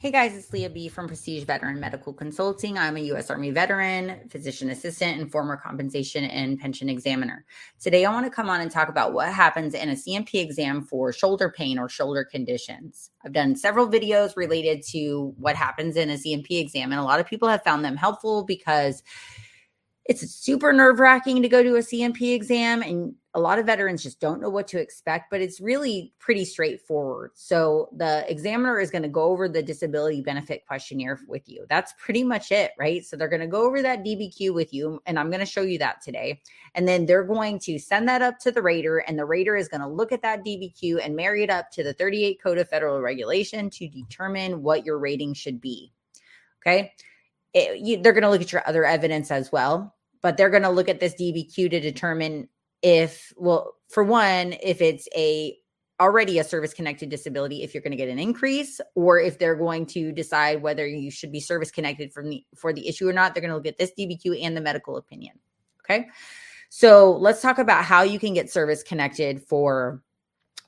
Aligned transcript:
Hey 0.00 0.10
guys, 0.10 0.34
it's 0.34 0.50
Leah 0.50 0.70
B 0.70 0.88
from 0.88 1.08
Prestige 1.08 1.44
Veteran 1.44 1.78
Medical 1.78 2.14
Consulting. 2.14 2.78
I'm 2.78 2.96
a 2.96 3.00
U.S. 3.00 3.28
Army 3.28 3.50
veteran, 3.50 4.30
physician 4.30 4.70
assistant, 4.70 5.20
and 5.20 5.30
former 5.30 5.58
compensation 5.58 6.24
and 6.24 6.58
pension 6.58 6.88
examiner. 6.88 7.44
Today, 7.78 8.06
I 8.06 8.10
want 8.10 8.24
to 8.24 8.30
come 8.30 8.48
on 8.48 8.62
and 8.62 8.70
talk 8.70 8.88
about 8.88 9.12
what 9.12 9.30
happens 9.30 9.74
in 9.74 9.90
a 9.90 9.94
C&P 9.94 10.38
exam 10.38 10.80
for 10.80 11.12
shoulder 11.12 11.52
pain 11.54 11.78
or 11.78 11.90
shoulder 11.90 12.24
conditions. 12.24 13.10
I've 13.26 13.34
done 13.34 13.54
several 13.54 13.86
videos 13.86 14.38
related 14.38 14.82
to 14.84 15.34
what 15.36 15.54
happens 15.54 15.96
in 15.96 16.08
a 16.08 16.16
C&P 16.16 16.58
exam, 16.58 16.92
and 16.92 16.98
a 16.98 17.04
lot 17.04 17.20
of 17.20 17.26
people 17.26 17.48
have 17.48 17.62
found 17.62 17.84
them 17.84 17.98
helpful 17.98 18.42
because 18.42 19.02
it's 20.06 20.22
super 20.22 20.72
nerve 20.72 20.98
wracking 20.98 21.42
to 21.42 21.48
go 21.50 21.62
to 21.62 21.76
a 21.76 21.82
C&P 21.82 22.32
exam, 22.32 22.80
and 22.80 23.16
a 23.34 23.40
lot 23.40 23.60
of 23.60 23.66
veterans 23.66 24.02
just 24.02 24.18
don't 24.18 24.40
know 24.40 24.50
what 24.50 24.66
to 24.68 24.80
expect, 24.80 25.30
but 25.30 25.40
it's 25.40 25.60
really 25.60 26.12
pretty 26.18 26.44
straightforward. 26.44 27.30
So, 27.34 27.88
the 27.96 28.24
examiner 28.28 28.80
is 28.80 28.90
going 28.90 29.02
to 29.02 29.08
go 29.08 29.22
over 29.22 29.48
the 29.48 29.62
disability 29.62 30.20
benefit 30.20 30.66
questionnaire 30.66 31.18
with 31.28 31.48
you. 31.48 31.64
That's 31.68 31.94
pretty 31.98 32.24
much 32.24 32.50
it, 32.50 32.72
right? 32.76 33.04
So, 33.04 33.16
they're 33.16 33.28
going 33.28 33.40
to 33.40 33.46
go 33.46 33.62
over 33.62 33.82
that 33.82 34.04
DBQ 34.04 34.52
with 34.52 34.74
you, 34.74 35.00
and 35.06 35.18
I'm 35.18 35.30
going 35.30 35.40
to 35.40 35.46
show 35.46 35.62
you 35.62 35.78
that 35.78 36.02
today. 36.02 36.42
And 36.74 36.88
then 36.88 37.06
they're 37.06 37.24
going 37.24 37.60
to 37.60 37.78
send 37.78 38.08
that 38.08 38.20
up 38.20 38.40
to 38.40 38.50
the 38.50 38.62
rater, 38.62 38.98
and 38.98 39.16
the 39.16 39.24
rater 39.24 39.54
is 39.54 39.68
going 39.68 39.82
to 39.82 39.86
look 39.86 40.10
at 40.10 40.22
that 40.22 40.44
DBQ 40.44 41.04
and 41.04 41.14
marry 41.14 41.44
it 41.44 41.50
up 41.50 41.70
to 41.72 41.84
the 41.84 41.92
38 41.92 42.42
Code 42.42 42.58
of 42.58 42.68
Federal 42.68 43.00
Regulation 43.00 43.70
to 43.70 43.88
determine 43.88 44.62
what 44.62 44.84
your 44.84 44.98
rating 44.98 45.34
should 45.34 45.60
be. 45.60 45.92
Okay. 46.62 46.92
It, 47.54 47.80
you, 47.80 48.02
they're 48.02 48.12
going 48.12 48.22
to 48.22 48.30
look 48.30 48.42
at 48.42 48.52
your 48.52 48.66
other 48.66 48.84
evidence 48.84 49.30
as 49.30 49.50
well 49.50 49.94
but 50.22 50.36
they're 50.36 50.50
going 50.50 50.62
to 50.62 50.70
look 50.70 50.88
at 50.88 51.00
this 51.00 51.14
DBQ 51.14 51.70
to 51.70 51.80
determine 51.80 52.48
if, 52.82 53.32
well, 53.36 53.74
for 53.88 54.04
one, 54.04 54.54
if 54.62 54.80
it's 54.80 55.08
a 55.16 55.56
already 56.00 56.38
a 56.38 56.44
service 56.44 56.72
connected 56.72 57.10
disability 57.10 57.62
if 57.62 57.74
you're 57.74 57.82
going 57.82 57.90
to 57.90 57.96
get 57.96 58.08
an 58.08 58.18
increase 58.18 58.80
or 58.94 59.20
if 59.20 59.38
they're 59.38 59.54
going 59.54 59.84
to 59.84 60.12
decide 60.12 60.62
whether 60.62 60.86
you 60.86 61.10
should 61.10 61.30
be 61.30 61.38
service 61.38 61.70
connected 61.70 62.10
from 62.10 62.30
the 62.30 62.42
for 62.56 62.72
the 62.72 62.88
issue 62.88 63.06
or 63.06 63.12
not 63.12 63.34
they're 63.34 63.42
going 63.42 63.50
to 63.50 63.54
look 63.54 63.66
at 63.66 63.76
this 63.76 63.92
dbq 63.98 64.42
and 64.42 64.56
the 64.56 64.62
medical 64.62 64.96
opinion 64.96 65.38
okay? 65.90 66.08
So 66.68 67.16
let's 67.16 67.42
talk 67.42 67.58
about 67.58 67.84
how 67.84 68.02
you 68.02 68.18
can 68.18 68.34
get 68.34 68.50
service 68.50 68.82
connected 68.82 69.42
for 69.42 70.02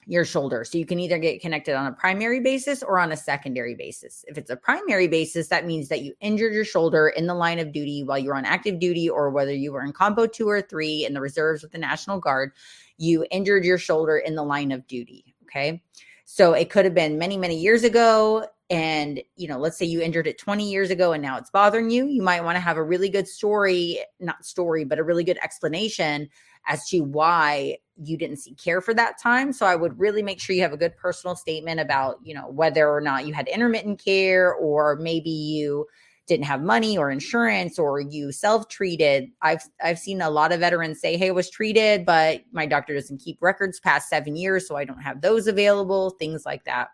your 0.06 0.24
shoulder. 0.24 0.64
So 0.64 0.78
you 0.78 0.86
can 0.86 0.98
either 0.98 1.18
get 1.18 1.40
connected 1.40 1.74
on 1.74 1.86
a 1.86 1.92
primary 1.92 2.40
basis 2.40 2.82
or 2.82 2.98
on 2.98 3.12
a 3.12 3.16
secondary 3.16 3.74
basis. 3.74 4.24
If 4.26 4.36
it's 4.36 4.50
a 4.50 4.56
primary 4.56 5.06
basis, 5.06 5.48
that 5.48 5.66
means 5.66 5.88
that 5.88 6.02
you 6.02 6.14
injured 6.20 6.52
your 6.52 6.64
shoulder 6.64 7.08
in 7.08 7.26
the 7.26 7.34
line 7.34 7.58
of 7.58 7.72
duty 7.72 8.02
while 8.02 8.18
you 8.18 8.28
were 8.28 8.36
on 8.36 8.44
active 8.44 8.80
duty 8.80 9.08
or 9.08 9.30
whether 9.30 9.54
you 9.54 9.72
were 9.72 9.84
in 9.84 9.92
combo 9.92 10.26
2 10.26 10.48
or 10.48 10.60
3 10.60 11.06
in 11.06 11.14
the 11.14 11.20
reserves 11.20 11.62
with 11.62 11.72
the 11.72 11.78
National 11.78 12.18
Guard, 12.18 12.52
you 12.98 13.24
injured 13.30 13.64
your 13.64 13.78
shoulder 13.78 14.18
in 14.18 14.34
the 14.34 14.42
line 14.42 14.72
of 14.72 14.86
duty, 14.86 15.34
okay? 15.44 15.82
So 16.24 16.52
it 16.52 16.70
could 16.70 16.84
have 16.84 16.94
been 16.94 17.18
many 17.18 17.36
many 17.36 17.58
years 17.58 17.84
ago 17.84 18.46
and 18.70 19.22
you 19.36 19.46
know 19.46 19.58
let's 19.58 19.76
say 19.76 19.84
you 19.84 20.00
injured 20.00 20.26
it 20.26 20.38
20 20.38 20.68
years 20.68 20.90
ago 20.90 21.12
and 21.12 21.22
now 21.22 21.36
it's 21.36 21.50
bothering 21.50 21.90
you 21.90 22.06
you 22.06 22.22
might 22.22 22.42
want 22.42 22.56
to 22.56 22.60
have 22.60 22.78
a 22.78 22.82
really 22.82 23.10
good 23.10 23.28
story 23.28 23.98
not 24.18 24.44
story 24.44 24.82
but 24.82 24.98
a 24.98 25.04
really 25.04 25.24
good 25.24 25.38
explanation 25.42 26.28
as 26.66 26.88
to 26.88 27.00
why 27.00 27.78
you 28.02 28.16
didn't 28.16 28.38
see 28.38 28.54
care 28.54 28.80
for 28.80 28.94
that 28.94 29.20
time. 29.20 29.52
So 29.52 29.66
I 29.66 29.76
would 29.76 29.98
really 29.98 30.22
make 30.22 30.40
sure 30.40 30.56
you 30.56 30.62
have 30.62 30.72
a 30.72 30.78
good 30.78 30.96
personal 30.96 31.36
statement 31.36 31.80
about, 31.80 32.16
you 32.22 32.34
know, 32.34 32.48
whether 32.48 32.88
or 32.88 33.00
not 33.00 33.26
you 33.26 33.34
had 33.34 33.48
intermittent 33.48 34.02
care 34.02 34.54
or 34.54 34.96
maybe 34.96 35.30
you 35.30 35.86
didn't 36.26 36.44
have 36.46 36.62
money 36.62 36.96
or 36.96 37.10
insurance 37.10 37.78
or 37.78 38.00
you 38.00 38.32
self-treated. 38.32 39.28
I've 39.42 39.62
I've 39.82 39.98
seen 39.98 40.22
a 40.22 40.30
lot 40.30 40.52
of 40.52 40.60
veterans 40.60 41.00
say, 41.00 41.16
"Hey, 41.16 41.28
I 41.28 41.32
was 41.32 41.50
treated, 41.50 42.06
but 42.06 42.42
my 42.52 42.64
doctor 42.64 42.94
doesn't 42.94 43.20
keep 43.20 43.38
records 43.40 43.80
past 43.80 44.08
7 44.08 44.36
years, 44.36 44.66
so 44.66 44.76
I 44.76 44.84
don't 44.84 45.02
have 45.02 45.20
those 45.20 45.46
available." 45.48 46.10
Things 46.10 46.46
like 46.46 46.64
that. 46.64 46.88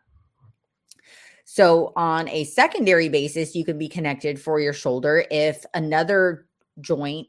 So 1.44 1.92
on 1.94 2.28
a 2.28 2.44
secondary 2.44 3.08
basis, 3.08 3.54
you 3.54 3.64
can 3.64 3.78
be 3.78 3.88
connected 3.88 4.40
for 4.40 4.60
your 4.60 4.72
shoulder 4.72 5.24
if 5.30 5.64
another 5.74 6.46
joint 6.80 7.28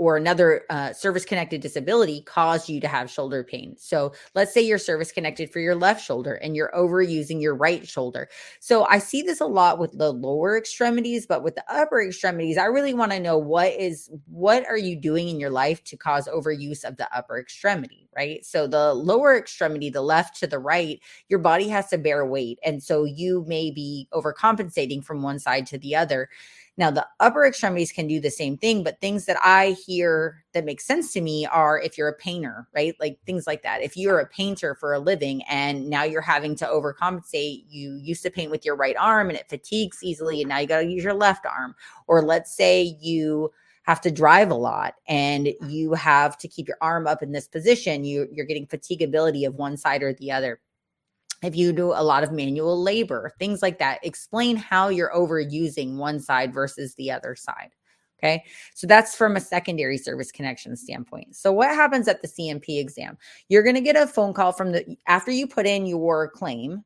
or 0.00 0.16
another 0.16 0.62
uh, 0.70 0.94
service 0.94 1.26
connected 1.26 1.60
disability 1.60 2.22
caused 2.22 2.70
you 2.70 2.80
to 2.80 2.88
have 2.88 3.10
shoulder 3.10 3.44
pain. 3.44 3.76
So 3.76 4.14
let's 4.34 4.50
say 4.50 4.62
you're 4.62 4.78
service 4.78 5.12
connected 5.12 5.52
for 5.52 5.58
your 5.60 5.74
left 5.74 6.02
shoulder 6.02 6.36
and 6.36 6.56
you're 6.56 6.72
overusing 6.74 7.42
your 7.42 7.54
right 7.54 7.86
shoulder. 7.86 8.30
So 8.60 8.86
I 8.86 8.96
see 8.96 9.20
this 9.20 9.42
a 9.42 9.46
lot 9.46 9.78
with 9.78 9.92
the 9.98 10.10
lower 10.10 10.56
extremities, 10.56 11.26
but 11.26 11.42
with 11.42 11.54
the 11.54 11.64
upper 11.68 12.00
extremities, 12.00 12.56
I 12.56 12.64
really 12.64 12.94
want 12.94 13.12
to 13.12 13.20
know 13.20 13.36
what 13.36 13.74
is 13.74 14.10
what 14.24 14.66
are 14.66 14.78
you 14.78 14.96
doing 14.96 15.28
in 15.28 15.38
your 15.38 15.50
life 15.50 15.84
to 15.84 15.98
cause 15.98 16.26
overuse 16.26 16.82
of 16.82 16.96
the 16.96 17.14
upper 17.14 17.38
extremity, 17.38 18.08
right? 18.16 18.42
So 18.46 18.66
the 18.66 18.94
lower 18.94 19.36
extremity, 19.36 19.90
the 19.90 20.00
left 20.00 20.40
to 20.40 20.46
the 20.46 20.58
right, 20.58 20.98
your 21.28 21.40
body 21.40 21.68
has 21.68 21.88
to 21.88 21.98
bear 21.98 22.24
weight. 22.24 22.58
And 22.64 22.82
so 22.82 23.04
you 23.04 23.44
may 23.46 23.70
be 23.70 24.08
overcompensating 24.14 25.04
from 25.04 25.20
one 25.20 25.38
side 25.38 25.66
to 25.66 25.76
the 25.76 25.94
other. 25.94 26.30
Now, 26.76 26.90
the 26.90 27.06
upper 27.18 27.44
extremities 27.44 27.92
can 27.92 28.06
do 28.06 28.20
the 28.20 28.30
same 28.30 28.56
thing, 28.56 28.82
but 28.82 29.00
things 29.00 29.26
that 29.26 29.36
I 29.44 29.76
hear 29.86 30.44
that 30.54 30.64
make 30.64 30.80
sense 30.80 31.12
to 31.12 31.20
me 31.20 31.44
are 31.46 31.78
if 31.80 31.98
you're 31.98 32.08
a 32.08 32.14
painter, 32.14 32.68
right? 32.74 32.94
Like 32.98 33.18
things 33.26 33.46
like 33.46 33.62
that. 33.62 33.82
If 33.82 33.96
you're 33.96 34.20
a 34.20 34.26
painter 34.26 34.74
for 34.74 34.94
a 34.94 34.98
living 34.98 35.42
and 35.42 35.90
now 35.90 36.04
you're 36.04 36.22
having 36.22 36.56
to 36.56 36.64
overcompensate, 36.64 37.64
you 37.68 37.96
used 37.96 38.22
to 38.22 38.30
paint 38.30 38.50
with 38.50 38.64
your 38.64 38.76
right 38.76 38.96
arm 38.98 39.28
and 39.28 39.38
it 39.38 39.48
fatigues 39.48 40.02
easily, 40.02 40.40
and 40.40 40.48
now 40.48 40.58
you 40.58 40.66
got 40.66 40.80
to 40.80 40.86
use 40.86 41.04
your 41.04 41.14
left 41.14 41.44
arm. 41.44 41.74
Or 42.06 42.22
let's 42.22 42.56
say 42.56 42.96
you 43.00 43.50
have 43.82 44.00
to 44.02 44.10
drive 44.10 44.50
a 44.50 44.54
lot 44.54 44.94
and 45.08 45.48
you 45.66 45.94
have 45.94 46.38
to 46.38 46.48
keep 46.48 46.68
your 46.68 46.76
arm 46.80 47.06
up 47.06 47.22
in 47.22 47.32
this 47.32 47.48
position, 47.48 48.04
you, 48.04 48.28
you're 48.30 48.46
getting 48.46 48.66
fatigability 48.66 49.46
of 49.46 49.54
one 49.54 49.76
side 49.76 50.02
or 50.02 50.12
the 50.14 50.30
other 50.30 50.60
if 51.42 51.56
you 51.56 51.72
do 51.72 51.92
a 51.92 52.02
lot 52.02 52.22
of 52.22 52.32
manual 52.32 52.80
labor, 52.80 53.32
things 53.38 53.62
like 53.62 53.78
that. 53.78 54.00
Explain 54.02 54.56
how 54.56 54.88
you're 54.88 55.12
overusing 55.12 55.96
one 55.96 56.20
side 56.20 56.52
versus 56.52 56.94
the 56.94 57.10
other 57.10 57.34
side. 57.34 57.70
Okay. 58.22 58.44
So 58.74 58.86
that's 58.86 59.16
from 59.16 59.36
a 59.36 59.40
secondary 59.40 59.96
service 59.96 60.30
connection 60.30 60.76
standpoint. 60.76 61.34
So 61.34 61.52
what 61.52 61.70
happens 61.70 62.06
at 62.06 62.20
the 62.20 62.28
C&P 62.28 62.78
exam? 62.78 63.16
You're 63.48 63.62
going 63.62 63.76
to 63.76 63.80
get 63.80 63.96
a 63.96 64.06
phone 64.06 64.34
call 64.34 64.52
from 64.52 64.72
the 64.72 64.96
after 65.06 65.30
you 65.30 65.46
put 65.46 65.66
in 65.66 65.86
your 65.86 66.28
claim 66.28 66.84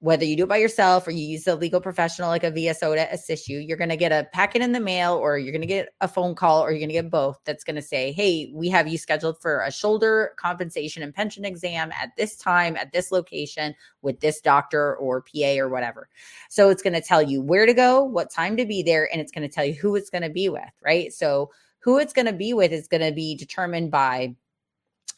whether 0.00 0.24
you 0.24 0.36
do 0.36 0.44
it 0.44 0.48
by 0.48 0.56
yourself 0.56 1.08
or 1.08 1.10
you 1.10 1.26
use 1.26 1.46
a 1.48 1.56
legal 1.56 1.80
professional 1.80 2.28
like 2.28 2.44
a 2.44 2.52
VSO 2.52 2.94
to 2.94 3.12
assist 3.12 3.48
you, 3.48 3.58
you're 3.58 3.76
going 3.76 3.88
to 3.88 3.96
get 3.96 4.12
a 4.12 4.28
packet 4.32 4.62
in 4.62 4.70
the 4.70 4.80
mail 4.80 5.14
or 5.14 5.38
you're 5.38 5.52
going 5.52 5.60
to 5.60 5.66
get 5.66 5.88
a 6.00 6.06
phone 6.06 6.36
call 6.36 6.62
or 6.62 6.70
you're 6.70 6.78
going 6.78 6.88
to 6.88 6.94
get 6.94 7.10
both 7.10 7.40
that's 7.44 7.64
going 7.64 7.74
to 7.76 7.82
say, 7.82 8.12
Hey, 8.12 8.50
we 8.54 8.68
have 8.68 8.86
you 8.86 8.96
scheduled 8.96 9.40
for 9.40 9.62
a 9.62 9.72
shoulder 9.72 10.34
compensation 10.36 11.02
and 11.02 11.12
pension 11.12 11.44
exam 11.44 11.90
at 12.00 12.10
this 12.16 12.36
time, 12.36 12.76
at 12.76 12.92
this 12.92 13.10
location 13.10 13.74
with 14.02 14.20
this 14.20 14.40
doctor 14.40 14.94
or 14.96 15.22
PA 15.22 15.56
or 15.58 15.68
whatever. 15.68 16.08
So 16.48 16.70
it's 16.70 16.82
going 16.82 16.94
to 16.94 17.00
tell 17.00 17.22
you 17.22 17.42
where 17.42 17.66
to 17.66 17.74
go, 17.74 18.04
what 18.04 18.30
time 18.30 18.56
to 18.56 18.64
be 18.64 18.84
there, 18.84 19.08
and 19.10 19.20
it's 19.20 19.32
going 19.32 19.48
to 19.48 19.52
tell 19.52 19.64
you 19.64 19.74
who 19.74 19.96
it's 19.96 20.10
going 20.10 20.22
to 20.22 20.30
be 20.30 20.48
with, 20.48 20.62
right? 20.84 21.12
So 21.12 21.50
who 21.80 21.98
it's 21.98 22.12
going 22.12 22.26
to 22.26 22.32
be 22.32 22.52
with 22.52 22.72
is 22.72 22.86
going 22.86 23.00
to 23.00 23.12
be 23.12 23.34
determined 23.34 23.90
by 23.90 24.36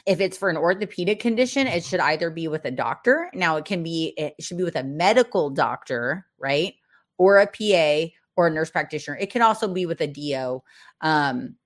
if 0.06 0.20
it's 0.20 0.36
for 0.36 0.48
an 0.48 0.56
orthopedic 0.56 1.20
condition, 1.20 1.66
it 1.66 1.84
should 1.84 2.00
either 2.00 2.30
be 2.30 2.48
with 2.48 2.64
a 2.64 2.70
doctor. 2.70 3.30
Now 3.34 3.56
it 3.56 3.64
can 3.64 3.82
be 3.82 4.14
it 4.16 4.34
should 4.40 4.58
be 4.58 4.64
with 4.64 4.76
a 4.76 4.84
medical 4.84 5.50
doctor, 5.50 6.26
right? 6.38 6.74
Or 7.18 7.38
a 7.38 7.46
PA 7.46 8.10
or 8.36 8.46
a 8.46 8.50
nurse 8.50 8.70
practitioner. 8.70 9.16
It 9.18 9.30
can 9.30 9.42
also 9.42 9.68
be 9.68 9.86
with 9.86 10.00
a 10.00 10.06
DO. 10.06 10.62
Um, 11.00 11.56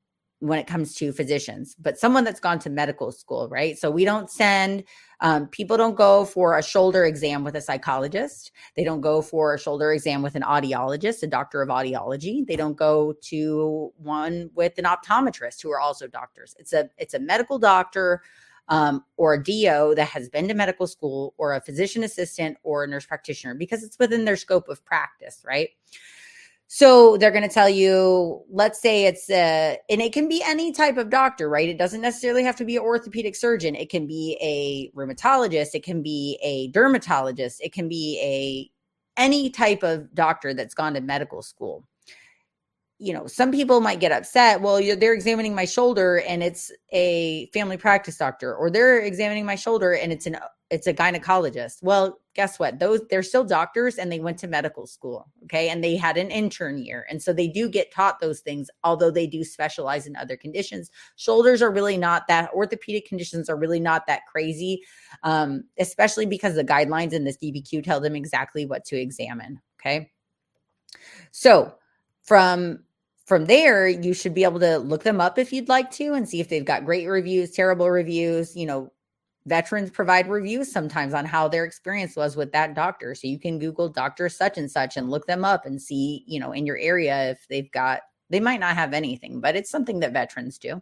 when 0.44 0.59
it 0.59 0.66
comes 0.66 0.94
to 0.94 1.10
physicians, 1.10 1.75
but 1.81 1.99
someone 1.99 2.22
that's 2.22 2.38
gone 2.38 2.59
to 2.59 2.69
medical 2.69 3.10
school, 3.10 3.49
right? 3.49 3.78
So 3.78 3.91
we 3.91 4.05
don't 4.05 4.31
send 4.31 4.84
um, 5.21 5.47
people 5.47 5.78
don't 5.78 5.94
go 5.94 6.27
for 6.27 6.59
a 6.59 6.62
shoulder 6.62 7.06
exam 7.06 7.44
with 7.44 7.56
a 7.56 7.60
psychologist. 7.62 8.53
They 8.77 8.84
don't 8.84 9.00
go 9.00 9.22
for 9.22 9.55
a 9.55 9.59
shoulder 9.59 9.91
exam 9.93 10.21
with 10.21 10.34
an 10.34 10.43
audiologist, 10.43 11.22
a 11.22 11.27
doctor 11.27 11.62
of 11.62 11.71
audiology. 11.71 12.47
They 12.47 12.56
don't 12.56 12.77
go 12.77 13.15
to 13.22 13.91
one 13.97 14.50
with 14.55 14.77
an 14.77 14.84
optometrist, 14.84 15.62
who 15.62 15.71
are 15.71 15.81
also 15.81 16.06
doctors. 16.09 16.55
It's 16.59 16.75
a 16.75 16.91
it's 16.99 17.15
a 17.15 17.19
medical 17.19 17.59
doctor 17.59 18.21
um, 18.69 19.03
or 19.16 19.34
a 19.34 19.43
DO 19.43 19.94
that 19.97 20.09
has 20.09 20.28
been 20.28 20.47
to 20.49 20.55
medical 20.55 20.87
school, 20.87 21.34
or 21.38 21.55
a 21.55 21.61
physician 21.61 22.05
assistant, 22.05 22.59
or 22.62 22.84
a 22.84 22.87
nurse 22.87 23.06
practitioner, 23.06 23.55
because 23.55 23.82
it's 23.82 23.99
within 23.99 24.26
their 24.26 24.37
scope 24.37 24.69
of 24.69 24.85
practice, 24.85 25.43
right? 25.47 25.70
So 26.66 27.16
they're 27.16 27.31
going 27.31 27.46
to 27.46 27.55
tell 27.55 27.69
you, 27.69 28.43
let's 28.50 28.81
say 28.81 29.05
it's 29.05 29.31
a, 29.31 29.78
and 29.88 30.00
it 30.00 30.12
can 30.12 30.28
be 30.28 30.43
any 30.44 30.72
type 30.72 30.96
of 30.96 31.11
doctor, 31.11 31.49
right? 31.49 31.69
It 31.69 31.78
doesn't 31.78 32.00
necessarily 32.00 32.43
have 32.43 32.56
to 32.56 32.64
be 32.64 32.76
an 32.76 32.82
orthopedic 32.82 33.37
surgeon. 33.37 33.75
It 33.75 33.90
can 33.90 34.06
be 34.06 34.37
a 34.40 34.90
rheumatologist. 34.99 35.75
It 35.75 35.84
can 35.84 36.02
be 36.02 36.38
a 36.43 36.69
dermatologist. 36.69 37.61
It 37.61 37.72
can 37.72 37.88
be 37.88 38.19
a, 38.20 39.20
any 39.20 39.50
type 39.50 39.82
of 39.82 40.12
doctor 40.14 40.55
that's 40.55 40.75
gone 40.75 40.94
to 40.94 41.00
medical 41.00 41.43
school. 41.43 41.87
You 42.99 43.12
know, 43.12 43.26
some 43.26 43.52
people 43.52 43.81
might 43.81 44.00
get 44.00 44.12
upset. 44.12 44.61
Well, 44.61 44.81
they're 44.96 45.14
examining 45.14 45.55
my 45.55 45.66
shoulder 45.66 46.22
and 46.26 46.43
it's 46.43 46.72
a 46.90 47.46
family 47.52 47.76
practice 47.76 48.16
doctor, 48.16 48.55
or 48.55 48.70
they're 48.70 49.00
examining 49.00 49.44
my 49.44 49.56
shoulder 49.56 49.94
and 49.94 50.12
it's 50.12 50.26
an 50.26 50.38
it's 50.70 50.87
a 50.87 50.94
gynecologist. 50.94 51.82
Well, 51.82 52.19
guess 52.34 52.58
what? 52.58 52.78
Those 52.78 53.00
they're 53.08 53.22
still 53.22 53.44
doctors 53.44 53.96
and 53.96 54.10
they 54.10 54.20
went 54.20 54.38
to 54.38 54.48
medical 54.48 54.86
school, 54.86 55.31
okay? 55.44 55.69
And 55.69 55.82
they 55.82 55.96
had 55.96 56.16
an 56.16 56.31
intern 56.31 56.78
year. 56.78 57.06
And 57.08 57.22
so 57.22 57.32
they 57.32 57.48
do 57.48 57.69
get 57.69 57.92
taught 57.92 58.20
those 58.20 58.40
things 58.40 58.69
although 58.82 59.10
they 59.10 59.26
do 59.26 59.44
specialize 59.44 60.06
in 60.06 60.16
other 60.16 60.36
conditions. 60.36 60.90
Shoulders 61.16 61.62
are 61.62 61.70
really 61.72 61.96
not 61.96 62.26
that 62.28 62.50
orthopedic 62.52 63.06
conditions 63.06 63.48
are 63.48 63.56
really 63.56 63.81
not 63.81 64.06
that 64.06 64.22
crazy. 64.31 64.82
Um 65.22 65.64
especially 65.78 66.26
because 66.26 66.54
the 66.54 66.64
guidelines 66.64 67.12
in 67.12 67.25
this 67.25 67.38
DBQ 67.38 67.84
tell 67.84 68.00
them 68.00 68.16
exactly 68.16 68.66
what 68.66 68.84
to 68.87 68.96
examine, 69.00 69.60
Okay. 69.80 70.10
So 71.30 71.75
from 72.22 72.84
from 73.26 73.46
there, 73.46 73.88
you 73.88 74.12
should 74.12 74.34
be 74.34 74.44
able 74.44 74.60
to 74.60 74.78
look 74.78 75.02
them 75.02 75.20
up 75.20 75.38
if 75.38 75.52
you'd 75.52 75.69
like 75.69 75.90
to 75.92 76.12
and 76.12 76.28
see 76.28 76.40
if 76.40 76.48
they've 76.48 76.64
got 76.64 76.84
great 76.84 77.06
reviews, 77.06 77.52
terrible 77.52 77.90
reviews. 77.90 78.54
You 78.54 78.66
know, 78.66 78.92
veterans 79.46 79.91
provide 79.91 80.29
reviews 80.29 80.70
sometimes 80.73 81.14
on 81.14 81.25
how 81.25 81.49
their 81.49 81.64
experience 81.64 82.17
was 82.17 82.37
with 82.37 82.52
that 82.52 82.75
doctor. 82.75 83.14
So 83.14 83.26
you 83.26 83.38
can 83.38 83.58
Google 83.58 83.88
doctor 83.88 84.29
such 84.29 84.58
and 84.58 84.70
such 84.70 84.96
and 84.96 85.11
look 85.11 85.26
them 85.26 85.44
up 85.44 85.67
and 85.67 85.81
see, 85.81 86.25
you 86.26 86.41
know, 86.41 86.52
in 86.52 86.67
your 86.67 86.79
area 86.79 87.31
if 87.31 87.46
they've 87.49 87.70
got, 87.70 88.00
they 88.31 88.41
might 88.41 88.61
not 88.61 88.75
have 88.75 88.94
anything, 88.94 89.41
but 89.41 89.56
it's 89.56 89.70
something 89.70 90.00
that 90.00 90.12
veterans 90.12 90.58
do 90.58 90.81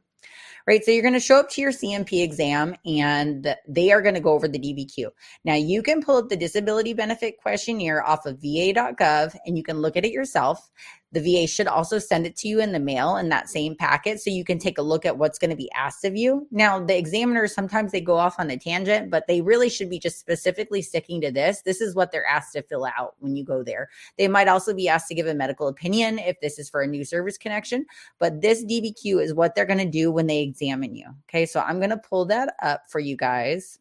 right? 0.67 0.85
So 0.85 0.91
you're 0.91 1.03
going 1.03 1.14
to 1.14 1.20
show 1.20 1.38
up 1.38 1.50
to 1.50 1.61
your 1.61 1.73
C&P 1.73 2.23
exam 2.23 2.76
and 2.85 3.55
they 3.69 3.93
are 3.93 4.03
going 4.03 4.14
to 4.14 4.20
go 4.20 4.32
over 4.32 4.49
the 4.49 4.59
DBQ. 4.59 5.11
Now 5.44 5.55
you 5.55 5.82
can 5.82 6.03
pull 6.03 6.17
up 6.17 6.29
the 6.29 6.37
disability 6.37 6.94
benefit 6.94 7.38
questionnaire 7.38 8.05
off 8.05 8.26
of 8.26 8.37
va.gov 8.41 9.37
and 9.47 9.56
you 9.56 9.64
can 9.64 9.81
look 9.81 9.97
at 9.97 10.05
it 10.05 10.12
yourself. 10.12 10.70
The 11.12 11.20
VA 11.20 11.47
should 11.47 11.67
also 11.67 11.99
send 11.99 12.26
it 12.26 12.37
to 12.37 12.49
you 12.49 12.61
in 12.61 12.73
the 12.73 12.81
mail 12.81 13.17
in 13.19 13.29
that 13.29 13.50
same 13.50 13.76
packet 13.76 14.20
so 14.20 14.31
you 14.31 14.44
can 14.44 14.59
take 14.59 14.79
a 14.79 14.82
look 14.82 15.05
at 15.05 15.19
what's 15.19 15.38
going 15.38 15.50
to 15.50 15.56
be 15.56 15.70
asked 15.73 16.06
of 16.06 16.17
you. 16.17 16.47
Now, 16.50 16.82
the 16.82 16.97
examiners 16.97 17.55
sometimes 17.55 17.93
they 17.93 18.00
go 18.00 18.17
off 18.17 18.37
on 18.38 18.50
a 18.50 18.56
tangent, 18.56 19.11
but 19.11 19.26
they 19.29 19.43
really 19.43 19.69
should 19.69 19.91
be 19.91 19.99
just 19.99 20.19
specifically 20.19 20.81
sticking 20.81 21.20
to 21.20 21.31
this. 21.31 21.61
This 21.62 21.82
is 21.82 21.94
what 21.94 22.12
they're 22.12 22.26
asked 22.26 22.55
to 22.55 22.62
fill 22.62 22.87
out 22.97 23.15
when 23.19 23.37
you 23.37 23.44
go 23.44 23.62
there. 23.62 23.91
They 24.17 24.26
might 24.26 24.49
also 24.49 24.73
be 24.73 24.88
asked 24.88 25.08
to 25.08 25.15
give 25.15 25.26
a 25.26 25.35
medical 25.35 25.69
opinion 25.69 26.19
if 26.19 26.41
this 26.41 26.58
is 26.58 26.70
for 26.70 26.81
a 26.81 26.87
new 26.87 27.05
service 27.05 27.37
connection, 27.37 27.85
but 28.19 28.41
this 28.41 28.65
DBQ 28.65 29.23
is 29.23 29.35
what 29.35 29.55
they're 29.55 29.67
going 29.67 29.79
to 29.81 29.85
do 29.85 30.11
when 30.11 30.26
they 30.26 30.51
examine 30.52 30.94
you. 30.94 31.06
Okay, 31.28 31.46
so 31.46 31.60
I'm 31.60 31.78
going 31.78 31.90
to 31.90 31.96
pull 31.96 32.26
that 32.26 32.54
up 32.62 32.82
for 32.88 33.00
you 33.00 33.16
guys 33.16 33.78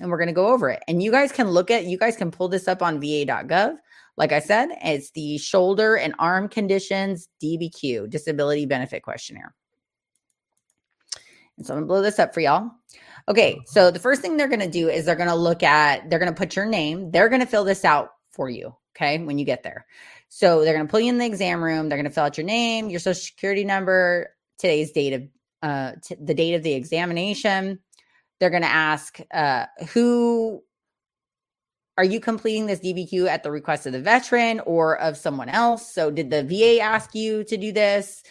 and 0.00 0.10
we're 0.10 0.18
going 0.18 0.28
to 0.28 0.34
go 0.34 0.48
over 0.48 0.68
it. 0.68 0.82
And 0.88 1.02
you 1.02 1.10
guys 1.10 1.32
can 1.32 1.48
look 1.48 1.70
at, 1.70 1.86
you 1.86 1.98
guys 1.98 2.16
can 2.16 2.30
pull 2.30 2.48
this 2.48 2.68
up 2.68 2.82
on 2.82 3.00
va.gov. 3.00 3.76
Like 4.16 4.32
I 4.32 4.40
said, 4.40 4.68
it's 4.82 5.10
the 5.10 5.38
shoulder 5.38 5.96
and 5.96 6.14
arm 6.18 6.48
conditions 6.48 7.28
DBQ, 7.42 8.10
disability 8.10 8.66
benefit 8.66 9.02
questionnaire. 9.02 9.54
And 11.56 11.66
so 11.66 11.72
I'm 11.72 11.80
going 11.80 11.84
to 11.84 11.88
blow 11.88 12.02
this 12.02 12.18
up 12.18 12.34
for 12.34 12.40
y'all. 12.40 12.70
Okay, 13.28 13.58
so 13.66 13.90
the 13.90 13.98
first 13.98 14.22
thing 14.22 14.36
they're 14.36 14.48
going 14.48 14.60
to 14.60 14.70
do 14.70 14.88
is 14.88 15.04
they're 15.04 15.16
going 15.16 15.28
to 15.28 15.34
look 15.34 15.62
at, 15.62 16.08
they're 16.08 16.18
going 16.18 16.32
to 16.32 16.38
put 16.38 16.54
your 16.54 16.66
name, 16.66 17.10
they're 17.10 17.28
going 17.28 17.40
to 17.40 17.46
fill 17.46 17.64
this 17.64 17.84
out 17.84 18.10
for 18.30 18.48
you. 18.48 18.74
Okay, 18.94 19.18
when 19.18 19.38
you 19.38 19.44
get 19.44 19.62
there. 19.62 19.84
So 20.28 20.64
they're 20.64 20.74
going 20.74 20.86
to 20.86 20.90
pull 20.90 21.00
you 21.00 21.10
in 21.10 21.18
the 21.18 21.26
exam 21.26 21.62
room, 21.62 21.88
they're 21.88 21.98
going 21.98 22.08
to 22.08 22.10
fill 22.10 22.24
out 22.24 22.38
your 22.38 22.46
name, 22.46 22.88
your 22.88 23.00
social 23.00 23.20
security 23.20 23.64
number, 23.64 24.28
today's 24.58 24.92
date 24.92 25.12
of 25.12 25.22
uh, 25.66 25.92
t- 26.00 26.16
the 26.20 26.34
date 26.34 26.54
of 26.54 26.62
the 26.62 26.74
examination. 26.74 27.80
They're 28.38 28.50
going 28.50 28.62
to 28.62 28.68
ask 28.68 29.18
uh, 29.34 29.66
who 29.92 30.62
are 31.98 32.04
you 32.04 32.20
completing 32.20 32.66
this 32.66 32.78
DBQ 32.78 33.26
at 33.26 33.42
the 33.42 33.50
request 33.50 33.86
of 33.86 33.92
the 33.92 34.00
veteran 34.00 34.60
or 34.60 34.96
of 35.00 35.16
someone 35.16 35.48
else? 35.48 35.92
So 35.92 36.10
did 36.10 36.30
the 36.30 36.44
VA 36.44 36.80
ask 36.80 37.14
you 37.14 37.42
to 37.44 37.56
do 37.56 37.72
this? 37.72 38.22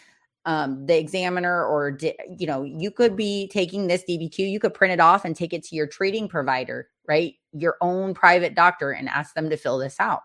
Um, 0.45 0.85
the 0.85 0.97
examiner 0.97 1.65
or 1.65 1.91
di- 1.91 2.15
you 2.37 2.45
know 2.45 2.63
you 2.63 2.91
could 2.91 3.15
be 3.15 3.47
taking 3.47 3.87
this 3.87 4.03
dbq 4.07 4.37
you 4.37 4.59
could 4.59 4.75
print 4.75 4.93
it 4.93 4.99
off 4.99 5.25
and 5.25 5.35
take 5.35 5.53
it 5.53 5.63
to 5.63 5.75
your 5.75 5.87
treating 5.87 6.27
provider 6.27 6.87
right 7.07 7.33
your 7.51 7.77
own 7.81 8.13
private 8.13 8.53
doctor 8.53 8.91
and 8.91 9.09
ask 9.09 9.33
them 9.33 9.49
to 9.49 9.57
fill 9.57 9.79
this 9.79 9.95
out 9.99 10.21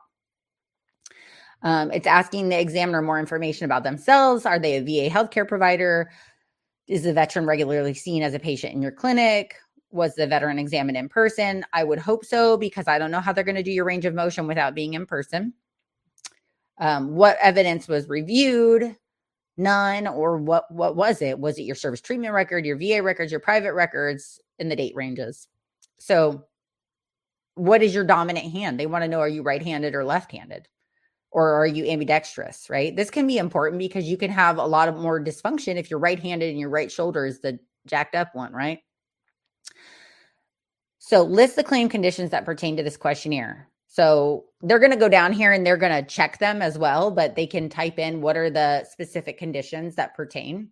um, 1.62 1.90
it's 1.90 2.06
asking 2.06 2.50
the 2.50 2.60
examiner 2.60 3.00
more 3.00 3.18
information 3.18 3.64
about 3.64 3.82
themselves 3.82 4.44
are 4.44 4.58
they 4.58 4.76
a 4.76 4.82
va 4.82 5.08
healthcare 5.08 5.48
provider 5.48 6.10
is 6.86 7.02
the 7.02 7.12
veteran 7.12 7.46
regularly 7.46 7.94
seen 7.94 8.22
as 8.22 8.34
a 8.34 8.38
patient 8.38 8.74
in 8.74 8.82
your 8.82 8.92
clinic? 8.92 9.56
Was 9.92 10.14
the 10.14 10.26
veteran 10.26 10.58
examined 10.58 10.96
in 10.96 11.08
person? 11.08 11.64
I 11.72 11.84
would 11.84 11.98
hope 11.98 12.24
so 12.24 12.56
because 12.56 12.86
I 12.86 12.98
don't 12.98 13.10
know 13.10 13.20
how 13.20 13.32
they're 13.32 13.44
going 13.44 13.56
to 13.56 13.62
do 13.62 13.72
your 13.72 13.84
range 13.84 14.04
of 14.04 14.14
motion 14.14 14.46
without 14.46 14.74
being 14.74 14.94
in 14.94 15.06
person. 15.06 15.52
Um, 16.78 17.14
what 17.14 17.36
evidence 17.40 17.88
was 17.88 18.08
reviewed? 18.08 18.96
None. 19.56 20.06
Or 20.06 20.38
what? 20.38 20.70
What 20.70 20.96
was 20.96 21.20
it? 21.20 21.38
Was 21.38 21.58
it 21.58 21.64
your 21.64 21.76
service 21.76 22.00
treatment 22.00 22.32
record, 22.32 22.64
your 22.64 22.78
VA 22.78 23.02
records, 23.02 23.30
your 23.30 23.40
private 23.40 23.74
records, 23.74 24.40
in 24.58 24.68
the 24.68 24.76
date 24.76 24.94
ranges? 24.96 25.48
So, 25.98 26.46
what 27.56 27.82
is 27.82 27.94
your 27.94 28.04
dominant 28.04 28.52
hand? 28.52 28.80
They 28.80 28.86
want 28.86 29.02
to 29.04 29.08
know: 29.08 29.20
Are 29.20 29.28
you 29.28 29.42
right-handed 29.42 29.94
or 29.94 30.04
left-handed? 30.04 30.66
Or 31.30 31.54
are 31.54 31.66
you 31.66 31.84
ambidextrous, 31.86 32.68
right? 32.68 32.94
This 32.94 33.10
can 33.10 33.26
be 33.26 33.38
important 33.38 33.78
because 33.78 34.04
you 34.04 34.16
can 34.16 34.30
have 34.30 34.58
a 34.58 34.66
lot 34.66 34.88
of 34.88 34.96
more 34.96 35.22
dysfunction 35.22 35.76
if 35.76 35.90
you're 35.90 36.00
right-handed 36.00 36.50
and 36.50 36.58
your 36.58 36.70
right 36.70 36.90
shoulder 36.90 37.24
is 37.24 37.40
the 37.40 37.58
jacked 37.86 38.14
up 38.14 38.34
one, 38.34 38.52
right? 38.52 38.80
So 40.98 41.22
list 41.22 41.56
the 41.56 41.64
claim 41.64 41.88
conditions 41.88 42.30
that 42.30 42.44
pertain 42.44 42.76
to 42.76 42.82
this 42.82 42.96
questionnaire. 42.96 43.68
So 43.86 44.44
they're 44.60 44.78
going 44.78 44.92
to 44.92 44.96
go 44.96 45.08
down 45.08 45.32
here 45.32 45.52
and 45.52 45.66
they're 45.66 45.76
going 45.76 45.92
to 45.92 46.08
check 46.08 46.38
them 46.38 46.62
as 46.62 46.78
well, 46.78 47.10
but 47.10 47.34
they 47.34 47.46
can 47.46 47.68
type 47.68 47.98
in 47.98 48.20
what 48.20 48.36
are 48.36 48.50
the 48.50 48.84
specific 48.84 49.38
conditions 49.38 49.96
that 49.96 50.14
pertain. 50.14 50.70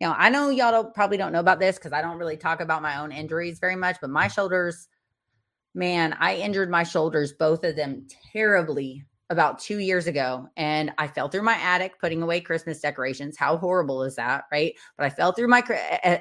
Now, 0.00 0.14
I 0.16 0.30
know 0.30 0.48
y'all 0.48 0.70
don't, 0.70 0.94
probably 0.94 1.16
don't 1.16 1.32
know 1.32 1.40
about 1.40 1.60
this 1.60 1.76
because 1.76 1.92
I 1.92 2.00
don't 2.00 2.18
really 2.18 2.36
talk 2.36 2.60
about 2.60 2.82
my 2.82 3.00
own 3.00 3.12
injuries 3.12 3.58
very 3.58 3.76
much, 3.76 3.96
but 4.00 4.10
my 4.10 4.28
shoulders, 4.28 4.88
man, 5.74 6.14
I 6.18 6.36
injured 6.36 6.70
my 6.70 6.84
shoulders, 6.84 7.32
both 7.32 7.64
of 7.64 7.76
them 7.76 8.06
terribly 8.32 9.04
about 9.30 9.58
two 9.58 9.78
years 9.78 10.06
ago 10.06 10.48
and 10.56 10.90
I 10.96 11.06
fell 11.06 11.28
through 11.28 11.42
my 11.42 11.56
attic 11.56 12.00
putting 12.00 12.22
away 12.22 12.40
Christmas 12.40 12.80
decorations. 12.80 13.36
How 13.36 13.58
horrible 13.58 14.02
is 14.02 14.16
that? 14.16 14.44
Right. 14.50 14.74
But 14.96 15.04
I 15.04 15.10
fell 15.10 15.32
through 15.32 15.48
my, 15.48 15.60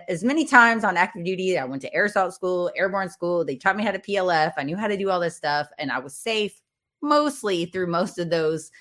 as 0.10 0.24
many 0.24 0.46
times 0.46 0.84
on 0.84 0.98
active 0.98 1.24
duty. 1.24 1.58
I 1.58 1.64
went 1.64 1.82
to 1.84 1.94
air 1.94 2.06
assault 2.06 2.34
school, 2.34 2.70
airborne 2.76 3.10
school. 3.10 3.46
They 3.46 3.56
taught 3.56 3.78
me 3.78 3.84
how 3.86 3.92
to 3.92 4.00
PLF. 4.00 4.54
I 4.58 4.64
knew 4.64 4.76
how 4.76 4.88
to 4.88 4.98
do 4.98 5.10
all 5.10 5.22
this 5.22 5.38
stuff 5.38 5.70
and 5.78 5.92
I 5.92 6.00
was 6.00 6.16
safe 6.16 6.62
mostly 7.02 7.66
through 7.66 7.88
most 7.88 8.20
of 8.20 8.30
those 8.30 8.72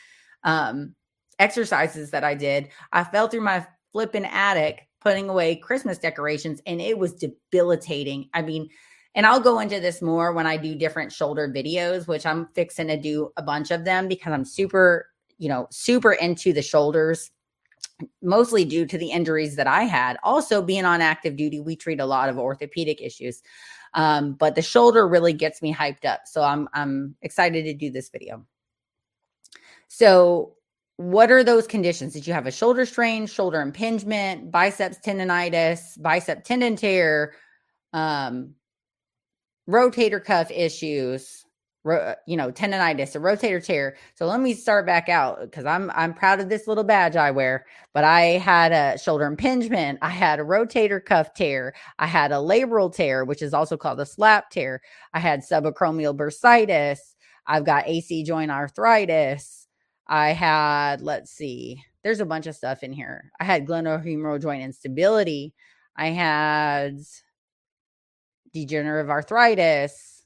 um, 0.43 0.95
exercises 1.39 2.11
that 2.11 2.25
I 2.25 2.35
did. 2.35 2.69
I 2.93 3.05
fell 3.05 3.29
through 3.29 3.43
my 3.43 3.65
flipping 3.93 4.25
attic 4.25 4.89
putting 5.01 5.29
away 5.29 5.55
Christmas 5.55 5.99
decorations 5.99 6.61
and 6.67 6.81
it 6.81 6.99
was 6.99 7.15
debilitating. 7.15 8.29
I 8.35 8.43
mean, 8.43 8.69
and 9.17 9.25
I'll 9.27 9.41
go 9.41 9.61
into 9.61 9.81
this 9.81 10.03
more 10.03 10.33
when 10.33 10.47
I 10.47 10.59
do 10.59 10.75
different 10.75 11.11
shoulder 11.11 11.49
videos, 11.49 12.07
which 12.07 12.27
I'm 12.27 12.49
fixing 12.55 12.89
to 12.89 12.99
do 12.99 13.33
a 13.39 13.43
bunch 13.43 13.71
of 13.71 13.85
them 13.85 14.09
because 14.09 14.33
I'm 14.33 14.45
super, 14.45 15.09
you 15.39 15.49
know, 15.49 15.67
super 15.71 16.13
into 16.13 16.53
the 16.53 16.61
shoulders, 16.61 17.31
mostly 18.23 18.67
due 18.67 18.85
to 18.85 18.99
the 18.99 19.11
injuries 19.11 19.57
that 19.57 19.67
I 19.67 19.85
had. 19.85 20.19
Also, 20.23 20.61
being 20.61 20.85
on 20.85 21.01
active 21.01 21.35
duty, 21.35 21.61
we 21.61 21.75
treat 21.75 21.99
a 21.99 22.05
lot 22.05 22.29
of 22.29 22.39
orthopedic 22.39 23.01
issues. 23.01 23.43
Um, 23.95 24.35
but 24.35 24.55
the 24.55 24.61
shoulder 24.61 25.09
really 25.09 25.33
gets 25.33 25.63
me 25.63 25.75
hyped 25.75 26.05
up. 26.05 26.21
So 26.27 26.43
I'm 26.43 26.69
I'm 26.75 27.17
excited 27.23 27.65
to 27.65 27.73
do 27.73 27.91
this 27.91 28.11
video. 28.11 28.45
So 29.89 30.57
what 30.99 31.31
are 31.31 31.43
those 31.43 31.67
conditions? 31.67 32.13
Did 32.13 32.27
you 32.27 32.35
have 32.35 32.47
a 32.47 32.53
shoulder 32.53 32.85
strain, 32.85 33.27
shoulder 33.27 33.63
impingement, 33.63 34.51
biceps 34.51 34.99
tendonitis, 34.99 36.01
bicep 36.03 36.45
tendon 36.45 36.77
tear, 36.77 37.35
um, 37.95 38.55
rotator 39.69 40.23
cuff 40.23 40.51
issues, 40.51 41.45
ro- 41.85 41.99
uh, 41.99 42.15
you 42.27 42.37
know, 42.37 42.51
tendonitis, 42.53 43.17
a 43.17 43.19
rotator 43.19 43.65
tear. 43.65 43.97
So 44.15 44.27
let 44.27 44.41
me 44.41 44.55
start 44.55 44.87
back 44.87 45.09
out 45.09 45.41
because 45.43 45.65
I'm 45.65 45.91
I'm 45.93 46.15
proud 46.15 46.41
of 46.41 46.49
this 46.49 46.67
little 46.67 46.85
badge 46.85 47.17
I 47.17 47.31
wear. 47.31 47.67
But 47.95 48.05
I 48.05 48.23
had 48.39 48.73
a 48.73 48.99
shoulder 48.99 49.27
impingement, 49.27 49.99
I 50.03 50.11
had 50.11 50.41
a 50.41 50.45
rotator 50.45 51.05
cuff 51.05 51.35
tear, 51.35 51.75
I 51.99 52.07
had 52.07 52.33
a 52.33 52.37
labral 52.37 52.95
tear, 52.95 53.25
which 53.25 53.43
is 53.43 53.55
also 53.55 53.77
called 53.77 54.01
a 54.01 54.07
slap 54.07 54.51
tear. 54.51 54.83
I 55.15 55.21
had 55.21 55.41
subacromial 55.41 56.17
bursitis. 56.17 56.99
I've 57.47 57.65
got 57.65 57.89
AC 57.89 58.25
joint 58.25 58.51
arthritis. 58.51 59.69
I 60.09 60.31
had, 60.31 61.01
let's 61.01 61.31
see, 61.33 61.83
there's 62.03 62.21
a 62.21 62.27
bunch 62.27 62.47
of 62.47 62.55
stuff 62.55 62.83
in 62.83 62.93
here. 62.93 63.33
I 63.41 63.45
had 63.45 63.67
glenohumeral 63.67 64.41
joint 64.41 64.63
instability. 64.63 65.55
I 65.97 66.09
had 66.09 66.99
degenerative 68.57 69.11
arthritis. 69.11 70.25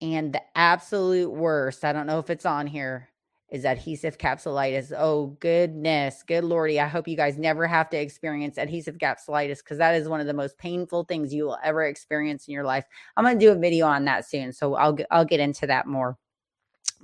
And 0.00 0.32
the 0.32 0.42
absolute 0.54 1.30
worst, 1.30 1.84
I 1.84 1.92
don't 1.92 2.06
know 2.06 2.18
if 2.18 2.30
it's 2.30 2.46
on 2.46 2.66
here, 2.66 3.10
is 3.50 3.66
adhesive 3.66 4.16
capsulitis. 4.16 4.92
Oh, 4.96 5.36
goodness. 5.40 6.24
Good 6.26 6.42
Lordy. 6.42 6.80
I 6.80 6.88
hope 6.88 7.06
you 7.06 7.16
guys 7.16 7.36
never 7.36 7.66
have 7.66 7.90
to 7.90 7.98
experience 7.98 8.56
adhesive 8.56 8.96
capsulitis 8.96 9.58
because 9.58 9.78
that 9.78 9.94
is 9.94 10.08
one 10.08 10.20
of 10.20 10.26
the 10.26 10.32
most 10.32 10.56
painful 10.56 11.04
things 11.04 11.34
you 11.34 11.44
will 11.44 11.58
ever 11.62 11.84
experience 11.84 12.48
in 12.48 12.54
your 12.54 12.64
life. 12.64 12.84
I'm 13.16 13.24
going 13.24 13.38
to 13.38 13.44
do 13.44 13.52
a 13.52 13.56
video 13.56 13.86
on 13.86 14.06
that 14.06 14.26
soon. 14.26 14.52
So 14.52 14.74
I'll, 14.74 14.96
I'll 15.10 15.26
get 15.26 15.40
into 15.40 15.66
that 15.66 15.86
more. 15.86 16.16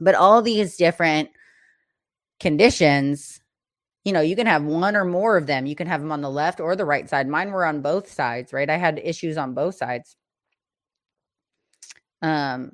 But 0.00 0.14
all 0.14 0.40
these 0.40 0.76
different 0.76 1.28
conditions 2.40 3.40
you 4.04 4.12
know, 4.12 4.20
you 4.20 4.36
can 4.36 4.46
have 4.46 4.64
one 4.64 4.96
or 4.96 5.04
more 5.04 5.36
of 5.36 5.46
them. 5.46 5.66
You 5.66 5.76
can 5.76 5.86
have 5.86 6.00
them 6.00 6.12
on 6.12 6.22
the 6.22 6.30
left 6.30 6.60
or 6.60 6.74
the 6.76 6.84
right 6.84 7.08
side. 7.08 7.28
Mine 7.28 7.50
were 7.50 7.66
on 7.66 7.82
both 7.82 8.10
sides, 8.10 8.52
right? 8.52 8.68
I 8.68 8.76
had 8.76 9.00
issues 9.02 9.36
on 9.36 9.54
both 9.54 9.74
sides. 9.74 10.16
Um, 12.22 12.72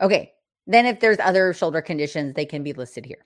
okay. 0.00 0.32
Then 0.66 0.86
if 0.86 1.00
there's 1.00 1.18
other 1.20 1.54
shoulder 1.54 1.80
conditions, 1.80 2.34
they 2.34 2.44
can 2.44 2.62
be 2.62 2.74
listed 2.74 3.06
here. 3.06 3.24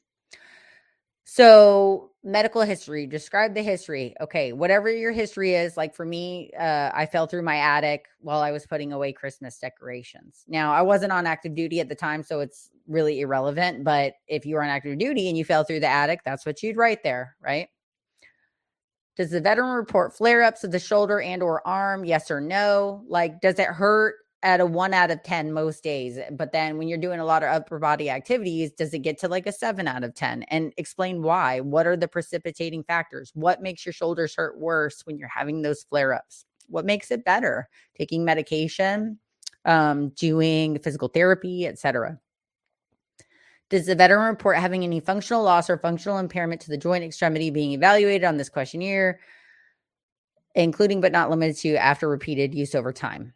So, 1.24 2.10
medical 2.24 2.62
history, 2.62 3.06
describe 3.06 3.54
the 3.54 3.62
history. 3.62 4.14
Okay, 4.20 4.52
whatever 4.52 4.90
your 4.90 5.12
history 5.12 5.54
is, 5.54 5.76
like 5.76 5.94
for 5.94 6.04
me, 6.04 6.50
uh, 6.58 6.90
I 6.92 7.06
fell 7.06 7.26
through 7.26 7.42
my 7.42 7.56
attic 7.56 8.06
while 8.20 8.40
I 8.40 8.50
was 8.50 8.66
putting 8.66 8.92
away 8.92 9.12
Christmas 9.12 9.58
decorations. 9.58 10.44
Now, 10.48 10.72
I 10.72 10.82
wasn't 10.82 11.12
on 11.12 11.26
active 11.26 11.54
duty 11.54 11.80
at 11.80 11.88
the 11.88 11.94
time, 11.94 12.22
so 12.22 12.40
it's 12.40 12.70
really 12.88 13.20
irrelevant. 13.20 13.84
But 13.84 14.14
if 14.26 14.44
you 14.44 14.56
were 14.56 14.62
on 14.62 14.68
active 14.68 14.98
duty 14.98 15.28
and 15.28 15.38
you 15.38 15.44
fell 15.44 15.64
through 15.64 15.80
the 15.80 15.88
attic, 15.88 16.20
that's 16.24 16.44
what 16.44 16.62
you'd 16.62 16.76
write 16.76 17.02
there, 17.02 17.36
right? 17.40 17.68
Does 19.16 19.30
the 19.30 19.40
veteran 19.40 19.70
report 19.70 20.16
flare 20.16 20.42
ups 20.42 20.64
of 20.64 20.72
the 20.72 20.78
shoulder 20.78 21.20
and 21.20 21.42
or 21.42 21.66
arm? 21.66 22.04
Yes 22.04 22.30
or 22.30 22.40
no? 22.40 23.04
Like, 23.06 23.40
does 23.40 23.58
it 23.58 23.68
hurt 23.68 24.16
at 24.42 24.60
a 24.60 24.66
one 24.66 24.94
out 24.94 25.10
of 25.10 25.22
10 25.22 25.52
most 25.52 25.82
days? 25.82 26.18
But 26.30 26.52
then 26.52 26.78
when 26.78 26.88
you're 26.88 26.98
doing 26.98 27.20
a 27.20 27.24
lot 27.24 27.42
of 27.42 27.50
upper 27.50 27.78
body 27.78 28.10
activities, 28.10 28.72
does 28.72 28.92
it 28.94 29.00
get 29.00 29.18
to 29.20 29.28
like 29.28 29.46
a 29.46 29.52
seven 29.52 29.86
out 29.88 30.04
of 30.04 30.14
10? 30.14 30.44
And 30.44 30.72
explain 30.76 31.22
why. 31.22 31.60
What 31.60 31.86
are 31.86 31.96
the 31.96 32.08
precipitating 32.08 32.84
factors? 32.84 33.30
What 33.34 33.62
makes 33.62 33.86
your 33.86 33.92
shoulders 33.92 34.34
hurt 34.34 34.58
worse 34.58 35.02
when 35.04 35.18
you're 35.18 35.28
having 35.28 35.62
those 35.62 35.84
flare 35.84 36.12
ups? 36.14 36.44
What 36.68 36.84
makes 36.84 37.10
it 37.10 37.24
better? 37.24 37.68
Taking 37.96 38.24
medication, 38.24 39.18
um, 39.64 40.10
doing 40.10 40.78
physical 40.78 41.08
therapy, 41.08 41.66
etc. 41.66 42.18
Does 43.70 43.86
the 43.86 43.94
veteran 43.94 44.28
report 44.28 44.58
having 44.58 44.84
any 44.84 45.00
functional 45.00 45.42
loss 45.42 45.70
or 45.70 45.78
functional 45.78 46.18
impairment 46.18 46.60
to 46.62 46.68
the 46.68 46.76
joint 46.76 47.04
extremity 47.04 47.50
being 47.50 47.72
evaluated 47.72 48.24
on 48.24 48.36
this 48.36 48.48
questionnaire, 48.48 49.20
including 50.54 51.00
but 51.00 51.12
not 51.12 51.30
limited 51.30 51.56
to 51.58 51.76
after 51.76 52.08
repeated 52.08 52.54
use 52.54 52.74
over 52.74 52.92
time? 52.92 53.32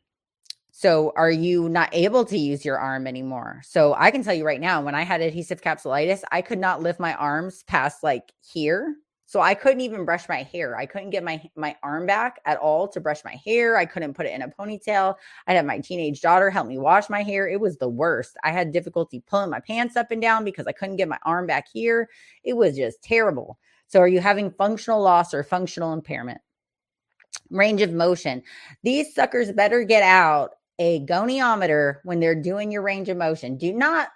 So, 0.78 1.14
are 1.16 1.30
you 1.30 1.70
not 1.70 1.88
able 1.92 2.26
to 2.26 2.36
use 2.36 2.62
your 2.62 2.78
arm 2.78 3.06
anymore? 3.06 3.62
So, 3.64 3.94
I 3.94 4.10
can 4.10 4.22
tell 4.22 4.34
you 4.34 4.44
right 4.44 4.60
now, 4.60 4.82
when 4.82 4.94
I 4.94 5.04
had 5.04 5.22
adhesive 5.22 5.62
capsulitis, 5.62 6.22
I 6.30 6.42
could 6.42 6.58
not 6.58 6.82
lift 6.82 7.00
my 7.00 7.14
arms 7.14 7.62
past 7.62 8.02
like 8.02 8.30
here 8.42 8.96
so 9.28 9.40
I 9.40 9.54
couldn't 9.54 9.80
even 9.80 10.04
brush 10.04 10.28
my 10.28 10.44
hair. 10.44 10.76
I 10.76 10.86
couldn't 10.86 11.10
get 11.10 11.24
my 11.24 11.42
my 11.56 11.74
arm 11.82 12.06
back 12.06 12.40
at 12.44 12.58
all 12.58 12.86
to 12.88 13.00
brush 13.00 13.24
my 13.24 13.34
hair. 13.44 13.76
I 13.76 13.84
couldn't 13.84 14.14
put 14.14 14.26
it 14.26 14.34
in 14.34 14.42
a 14.42 14.48
ponytail. 14.48 15.14
I 15.48 15.54
had 15.54 15.66
my 15.66 15.80
teenage 15.80 16.20
daughter 16.20 16.48
help 16.48 16.68
me 16.68 16.78
wash 16.78 17.10
my 17.10 17.22
hair. 17.22 17.48
It 17.48 17.60
was 17.60 17.76
the 17.76 17.88
worst. 17.88 18.36
I 18.44 18.52
had 18.52 18.70
difficulty 18.70 19.20
pulling 19.26 19.50
my 19.50 19.60
pants 19.60 19.96
up 19.96 20.12
and 20.12 20.22
down 20.22 20.44
because 20.44 20.66
I 20.66 20.72
couldn't 20.72 20.96
get 20.96 21.08
my 21.08 21.18
arm 21.24 21.46
back 21.46 21.66
here. 21.72 22.08
It 22.44 22.56
was 22.56 22.76
just 22.76 23.02
terrible. 23.02 23.58
So 23.88 23.98
are 24.00 24.08
you 24.08 24.20
having 24.20 24.52
functional 24.52 25.02
loss 25.02 25.34
or 25.34 25.42
functional 25.42 25.92
impairment? 25.92 26.40
Range 27.50 27.82
of 27.82 27.92
motion. 27.92 28.42
These 28.82 29.14
suckers 29.14 29.50
better 29.52 29.82
get 29.82 30.02
out 30.04 30.52
a 30.78 31.04
goniometer 31.06 32.00
when 32.04 32.20
they're 32.20 32.40
doing 32.40 32.70
your 32.70 32.82
range 32.82 33.08
of 33.08 33.16
motion. 33.16 33.56
Do 33.56 33.72
not 33.72 34.08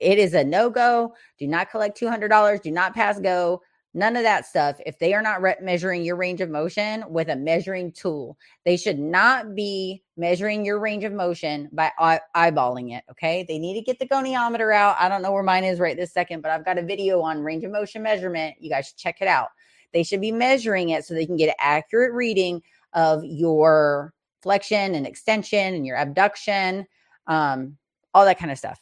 it 0.00 0.18
is 0.18 0.32
a 0.32 0.42
no-go. 0.42 1.14
Do 1.38 1.46
not 1.46 1.70
collect 1.70 2.00
$200. 2.00 2.62
Do 2.62 2.70
not 2.70 2.94
pass 2.94 3.20
go 3.20 3.60
None 3.96 4.14
of 4.14 4.24
that 4.24 4.44
stuff. 4.44 4.78
If 4.84 4.98
they 4.98 5.14
are 5.14 5.22
not 5.22 5.40
re- 5.40 5.56
measuring 5.62 6.04
your 6.04 6.16
range 6.16 6.42
of 6.42 6.50
motion 6.50 7.02
with 7.08 7.30
a 7.30 7.34
measuring 7.34 7.92
tool, 7.92 8.36
they 8.66 8.76
should 8.76 8.98
not 8.98 9.54
be 9.54 10.02
measuring 10.18 10.66
your 10.66 10.78
range 10.78 11.02
of 11.02 11.14
motion 11.14 11.70
by 11.72 11.90
eye- 11.98 12.20
eyeballing 12.36 12.94
it. 12.94 13.04
Okay. 13.10 13.46
They 13.48 13.58
need 13.58 13.72
to 13.72 13.80
get 13.80 13.98
the 13.98 14.06
goniometer 14.06 14.74
out. 14.74 14.96
I 15.00 15.08
don't 15.08 15.22
know 15.22 15.32
where 15.32 15.42
mine 15.42 15.64
is 15.64 15.80
right 15.80 15.96
this 15.96 16.12
second, 16.12 16.42
but 16.42 16.50
I've 16.50 16.66
got 16.66 16.76
a 16.76 16.82
video 16.82 17.22
on 17.22 17.42
range 17.42 17.64
of 17.64 17.70
motion 17.70 18.02
measurement. 18.02 18.56
You 18.60 18.68
guys 18.68 18.88
should 18.88 18.98
check 18.98 19.22
it 19.22 19.28
out. 19.28 19.48
They 19.94 20.02
should 20.02 20.20
be 20.20 20.30
measuring 20.30 20.90
it 20.90 21.06
so 21.06 21.14
they 21.14 21.24
can 21.24 21.38
get 21.38 21.48
an 21.48 21.54
accurate 21.58 22.12
reading 22.12 22.62
of 22.92 23.24
your 23.24 24.12
flexion 24.46 24.94
and 24.94 25.06
extension 25.06 25.74
and 25.74 25.84
your 25.84 25.96
abduction, 25.96 26.86
um, 27.26 27.76
all 28.14 28.24
that 28.24 28.38
kind 28.38 28.52
of 28.52 28.58
stuff. 28.58 28.78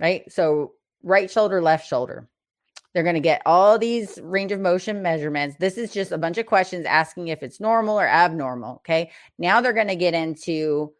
Right. 0.00 0.30
So, 0.30 0.72
right 1.02 1.30
shoulder, 1.30 1.62
left 1.62 1.86
shoulder 1.86 2.28
they're 2.98 3.02
going 3.02 3.14
to 3.14 3.20
get 3.20 3.42
all 3.44 3.78
these 3.78 4.18
range 4.22 4.52
of 4.52 4.60
motion 4.60 5.02
measurements. 5.02 5.56
This 5.58 5.76
is 5.76 5.92
just 5.92 6.10
a 6.10 6.18
bunch 6.18 6.38
of 6.38 6.46
questions 6.46 6.86
asking 6.86 7.28
if 7.28 7.42
it's 7.42 7.60
normal 7.60 7.98
or 7.98 8.08
abnormal. 8.08 8.76
Okay. 8.76 9.10
Now 9.38 9.60
they're 9.60 9.72
going 9.72 9.88
to 9.88 9.96
get 9.96 10.14
into 10.14 10.92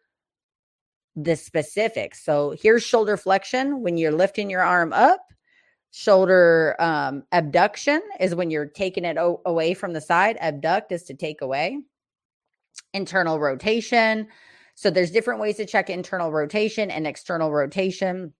the 1.15 1.35
specifics. 1.35 2.23
So 2.23 2.55
here's 2.57 2.83
shoulder 2.83 3.17
flexion 3.17 3.81
when 3.81 3.97
you're 3.97 4.11
lifting 4.11 4.49
your 4.49 4.61
arm 4.61 4.93
up. 4.93 5.25
Shoulder 5.91 6.75
um, 6.79 7.23
abduction 7.31 8.01
is 8.19 8.35
when 8.35 8.51
you're 8.51 8.67
taking 8.67 9.05
it 9.05 9.17
o- 9.17 9.41
away 9.45 9.73
from 9.73 9.91
the 9.91 10.01
side. 10.01 10.37
Abduct 10.39 10.91
is 10.91 11.03
to 11.03 11.15
take 11.15 11.41
away. 11.41 11.79
Internal 12.93 13.39
rotation. 13.39 14.27
So 14.75 14.89
there's 14.89 15.11
different 15.11 15.41
ways 15.41 15.57
to 15.57 15.65
check 15.65 15.89
internal 15.89 16.31
rotation 16.31 16.89
and 16.89 17.05
external 17.05 17.51
rotation 17.51 18.33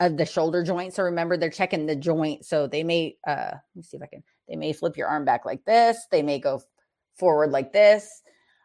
of 0.00 0.16
the 0.16 0.24
shoulder 0.24 0.62
joint. 0.62 0.94
So 0.94 1.02
remember, 1.02 1.36
they're 1.36 1.50
checking 1.50 1.86
the 1.86 1.96
joint. 1.96 2.44
So 2.44 2.66
they 2.66 2.82
may, 2.82 3.16
uh, 3.26 3.52
let 3.52 3.60
me 3.74 3.82
see 3.82 3.96
if 3.96 4.02
I 4.02 4.06
can, 4.06 4.22
they 4.48 4.56
may 4.56 4.72
flip 4.72 4.96
your 4.96 5.08
arm 5.08 5.24
back 5.24 5.44
like 5.44 5.64
this. 5.64 5.98
They 6.10 6.22
may 6.22 6.38
go 6.38 6.62
forward 7.16 7.50
like 7.50 7.72
this. 7.72 8.22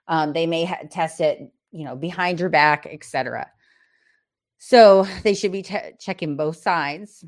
Um, 0.07 0.33
they 0.33 0.47
may 0.47 0.65
ha- 0.65 0.83
test 0.89 1.21
it, 1.21 1.39
you 1.71 1.85
know, 1.85 1.95
behind 1.95 2.39
your 2.39 2.49
back, 2.49 2.87
etc. 2.89 3.49
So 4.59 5.07
they 5.23 5.33
should 5.33 5.51
be 5.51 5.63
te- 5.63 5.93
checking 5.99 6.37
both 6.37 6.57
sides. 6.57 7.25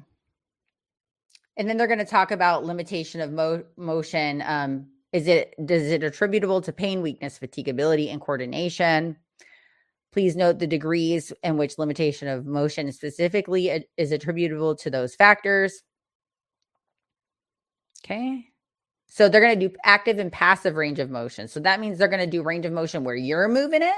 And 1.57 1.69
then 1.69 1.77
they're 1.77 1.87
going 1.87 1.99
to 1.99 2.05
talk 2.05 2.31
about 2.31 2.65
limitation 2.65 3.21
of 3.21 3.31
mo- 3.31 3.63
motion. 3.77 4.43
Um, 4.45 4.87
is 5.15 5.29
it 5.29 5.55
does 5.65 5.83
it 5.83 6.03
attributable 6.03 6.59
to 6.59 6.73
pain, 6.73 7.01
weakness, 7.01 7.39
fatigability, 7.39 8.11
and 8.11 8.19
coordination? 8.19 9.15
Please 10.11 10.35
note 10.35 10.59
the 10.59 10.67
degrees 10.67 11.31
in 11.41 11.55
which 11.55 11.77
limitation 11.77 12.27
of 12.27 12.45
motion 12.45 12.91
specifically 12.91 13.85
is 13.95 14.11
attributable 14.11 14.75
to 14.75 14.89
those 14.89 15.15
factors. 15.15 15.83
Okay. 18.03 18.45
So 19.07 19.29
they're 19.29 19.39
going 19.39 19.57
to 19.57 19.69
do 19.69 19.75
active 19.85 20.19
and 20.19 20.29
passive 20.29 20.75
range 20.75 20.99
of 20.99 21.09
motion. 21.09 21.47
So 21.47 21.61
that 21.61 21.79
means 21.79 21.97
they're 21.97 22.09
going 22.09 22.19
to 22.19 22.27
do 22.27 22.43
range 22.43 22.65
of 22.65 22.73
motion 22.73 23.05
where 23.05 23.15
you're 23.15 23.47
moving 23.47 23.83
it 23.83 23.95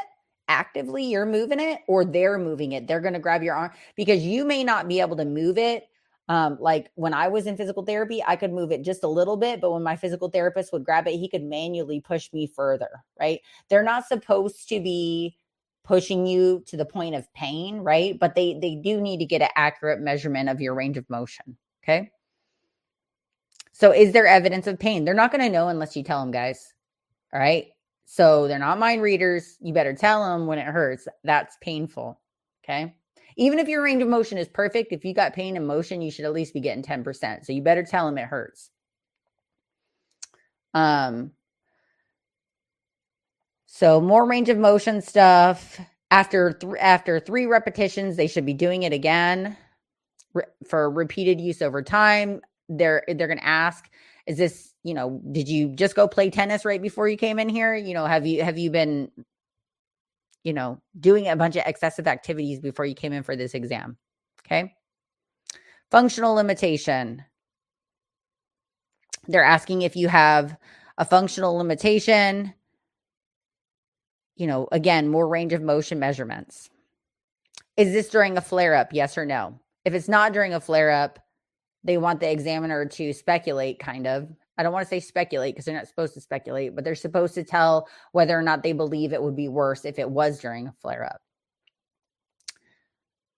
actively, 0.47 1.03
you're 1.03 1.25
moving 1.25 1.59
it, 1.59 1.79
or 1.88 2.05
they're 2.05 2.38
moving 2.38 2.74
it. 2.74 2.88
They're 2.88 3.01
going 3.01 3.15
to 3.15 3.19
grab 3.19 3.41
your 3.41 3.55
arm 3.55 3.71
because 3.95 4.24
you 4.24 4.45
may 4.45 4.63
not 4.63 4.88
be 4.88 5.01
able 5.01 5.17
to 5.17 5.25
move 5.25 5.57
it. 5.57 5.88
Um, 6.29 6.57
like 6.60 6.91
when 6.96 7.13
I 7.13 7.29
was 7.29 7.48
in 7.48 7.55
physical 7.55 7.84
therapy, 7.84 8.22
I 8.25 8.36
could 8.36 8.51
move 8.51 8.72
it 8.72 8.84
just 8.84 9.03
a 9.03 9.07
little 9.07 9.38
bit, 9.38 9.62
but 9.62 9.72
when 9.72 9.84
my 9.84 9.96
physical 9.96 10.29
therapist 10.29 10.74
would 10.74 10.84
grab 10.84 11.07
it, 11.07 11.17
he 11.17 11.29
could 11.29 11.43
manually 11.43 12.01
push 12.01 12.31
me 12.34 12.48
further, 12.48 12.89
right? 13.17 13.39
They're 13.69 13.84
not 13.84 14.07
supposed 14.07 14.67
to 14.69 14.81
be 14.81 15.38
pushing 15.86 16.25
you 16.25 16.63
to 16.67 16.75
the 16.75 16.86
point 16.86 17.15
of 17.15 17.34
pain, 17.34 17.77
right? 17.77 18.19
But 18.19 18.36
they 18.36 18.60
they 18.62 18.75
do 18.75 19.00
need 19.00 19.19
to 19.19 19.25
get 19.25 19.41
an 19.41 19.50
accurate 19.55 20.01
measurement 20.01 20.50
of 20.50 20.60
your 20.60 20.75
range 20.75 20.98
of 20.98 21.10
motion. 21.10 21.57
Okay. 21.84 22.12
So 23.72 23.91
is 23.93 24.12
there 24.12 24.27
evidence 24.27 24.67
of 24.67 24.79
pain? 24.79 25.05
They're 25.05 25.13
not 25.13 25.31
going 25.31 25.43
to 25.43 25.50
know 25.50 25.69
unless 25.69 25.96
you 25.96 26.03
tell 26.03 26.19
them, 26.19 26.31
guys. 26.31 26.74
All 27.31 27.39
right. 27.39 27.67
So 28.05 28.48
they're 28.48 28.60
not 28.60 28.79
mind 28.79 29.01
readers. 29.01 29.57
You 29.62 29.74
better 29.74 29.93
tell 29.93 30.24
them 30.25 30.46
when 30.46 30.60
it 30.60 30.65
hurts. 30.65 31.07
That's 31.24 31.55
painful. 31.62 32.19
Okay. 32.63 32.96
Even 33.38 33.60
if 33.60 33.67
your 33.70 33.84
range 33.84 34.01
of 34.03 34.10
motion 34.10 34.38
is 34.38 34.48
perfect, 34.48 34.91
if 34.94 35.06
you 35.06 35.13
got 35.13 35.34
pain 35.34 35.58
and 35.58 35.67
motion, 35.67 36.01
you 36.01 36.12
should 36.12 36.25
at 36.25 36.34
least 36.34 36.53
be 36.53 36.62
getting 36.62 36.84
10%. 36.84 37.46
So 37.46 37.53
you 37.53 37.62
better 37.62 37.84
tell 37.84 38.06
them 38.08 38.17
it 38.17 38.25
hurts. 38.25 38.72
Um, 40.74 41.32
so 43.67 44.01
more 44.01 44.25
range 44.27 44.50
of 44.50 44.58
motion 44.58 45.01
stuff. 45.01 45.79
After 46.12 46.53
th- 46.53 46.75
after 46.79 47.20
three 47.20 47.48
repetitions, 47.48 48.15
they 48.17 48.27
should 48.27 48.46
be 48.46 48.53
doing 48.53 48.84
it 48.84 48.94
again 48.94 49.58
re- 50.34 50.44
for 50.67 50.89
repeated 50.89 51.41
use 51.41 51.62
over 51.62 51.82
time. 51.82 52.41
They're 52.70 53.03
they're 53.08 53.27
going 53.27 53.39
to 53.39 53.46
ask, 53.48 53.89
"Is 54.27 54.38
this 54.38 54.74
you 54.84 54.94
know? 54.94 55.22
Did 55.32 55.50
you 55.50 55.70
just 55.70 55.96
go 55.96 56.08
play 56.08 56.29
tennis 56.29 56.65
right 56.65 56.82
before 56.82 57.08
you 57.10 57.17
came 57.17 57.39
in 57.39 57.50
here? 57.50 57.75
You 57.75 57.94
know, 57.94 58.06
have 58.06 58.27
you 58.27 58.44
have 58.44 58.58
you 58.58 58.72
been 58.72 59.12
you 60.47 60.53
know 60.53 60.81
doing 60.99 61.27
a 61.27 61.35
bunch 61.35 61.55
of 61.55 61.63
excessive 61.65 62.07
activities 62.07 62.59
before 62.59 62.85
you 62.85 62.95
came 62.95 63.13
in 63.13 63.23
for 63.23 63.35
this 63.35 63.53
exam?" 63.53 63.97
Okay. 64.45 64.73
Functional 65.91 66.33
limitation. 66.35 67.23
They're 69.27 69.43
asking 69.43 69.81
if 69.81 69.95
you 69.95 70.07
have 70.07 70.57
a 70.97 71.05
functional 71.05 71.55
limitation 71.57 72.53
you 74.37 74.47
know, 74.47 74.67
again, 74.71 75.09
more 75.09 75.27
range 75.27 75.51
of 75.51 75.61
motion 75.61 75.99
measurements. 75.99 76.69
Is 77.75 77.91
this 77.91 78.09
during 78.09 78.37
a 78.37 78.41
flare 78.41 78.75
up? 78.75 78.93
Yes 78.93 79.17
or 79.17 79.25
no? 79.25 79.59
If 79.83 79.93
it's 79.93 80.07
not 80.07 80.33
during 80.33 80.53
a 80.53 80.61
flare 80.61 80.91
up, 80.91 81.19
they 81.83 81.97
want 81.97 82.19
the 82.19 82.31
examiner 82.31 82.85
to 82.85 83.13
speculate, 83.13 83.79
kind 83.79 84.07
of. 84.07 84.29
I 84.57 84.63
don't 84.63 84.73
want 84.73 84.85
to 84.85 84.89
say 84.89 84.99
speculate 84.99 85.53
because 85.53 85.65
they're 85.65 85.75
not 85.75 85.87
supposed 85.87 86.13
to 86.15 86.21
speculate, 86.21 86.75
but 86.75 86.83
they're 86.83 86.95
supposed 86.95 87.35
to 87.35 87.43
tell 87.43 87.87
whether 88.11 88.37
or 88.37 88.41
not 88.41 88.63
they 88.63 88.73
believe 88.73 89.13
it 89.13 89.21
would 89.21 89.35
be 89.35 89.47
worse 89.47 89.85
if 89.85 89.99
it 89.99 90.09
was 90.09 90.39
during 90.39 90.67
a 90.67 90.73
flare 90.81 91.05
up. 91.05 91.21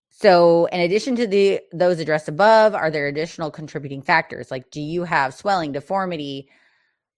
So, 0.09 0.65
in 0.65 0.81
addition 0.81 1.15
to 1.15 1.27
the 1.27 1.61
those 1.71 1.99
addressed 1.99 2.27
above, 2.27 2.75
are 2.75 2.91
there 2.91 3.07
additional 3.07 3.51
contributing 3.51 4.01
factors? 4.01 4.51
Like, 4.51 4.69
do 4.69 4.81
you 4.81 5.03
have 5.05 5.33
swelling, 5.33 5.71
deformity, 5.71 6.49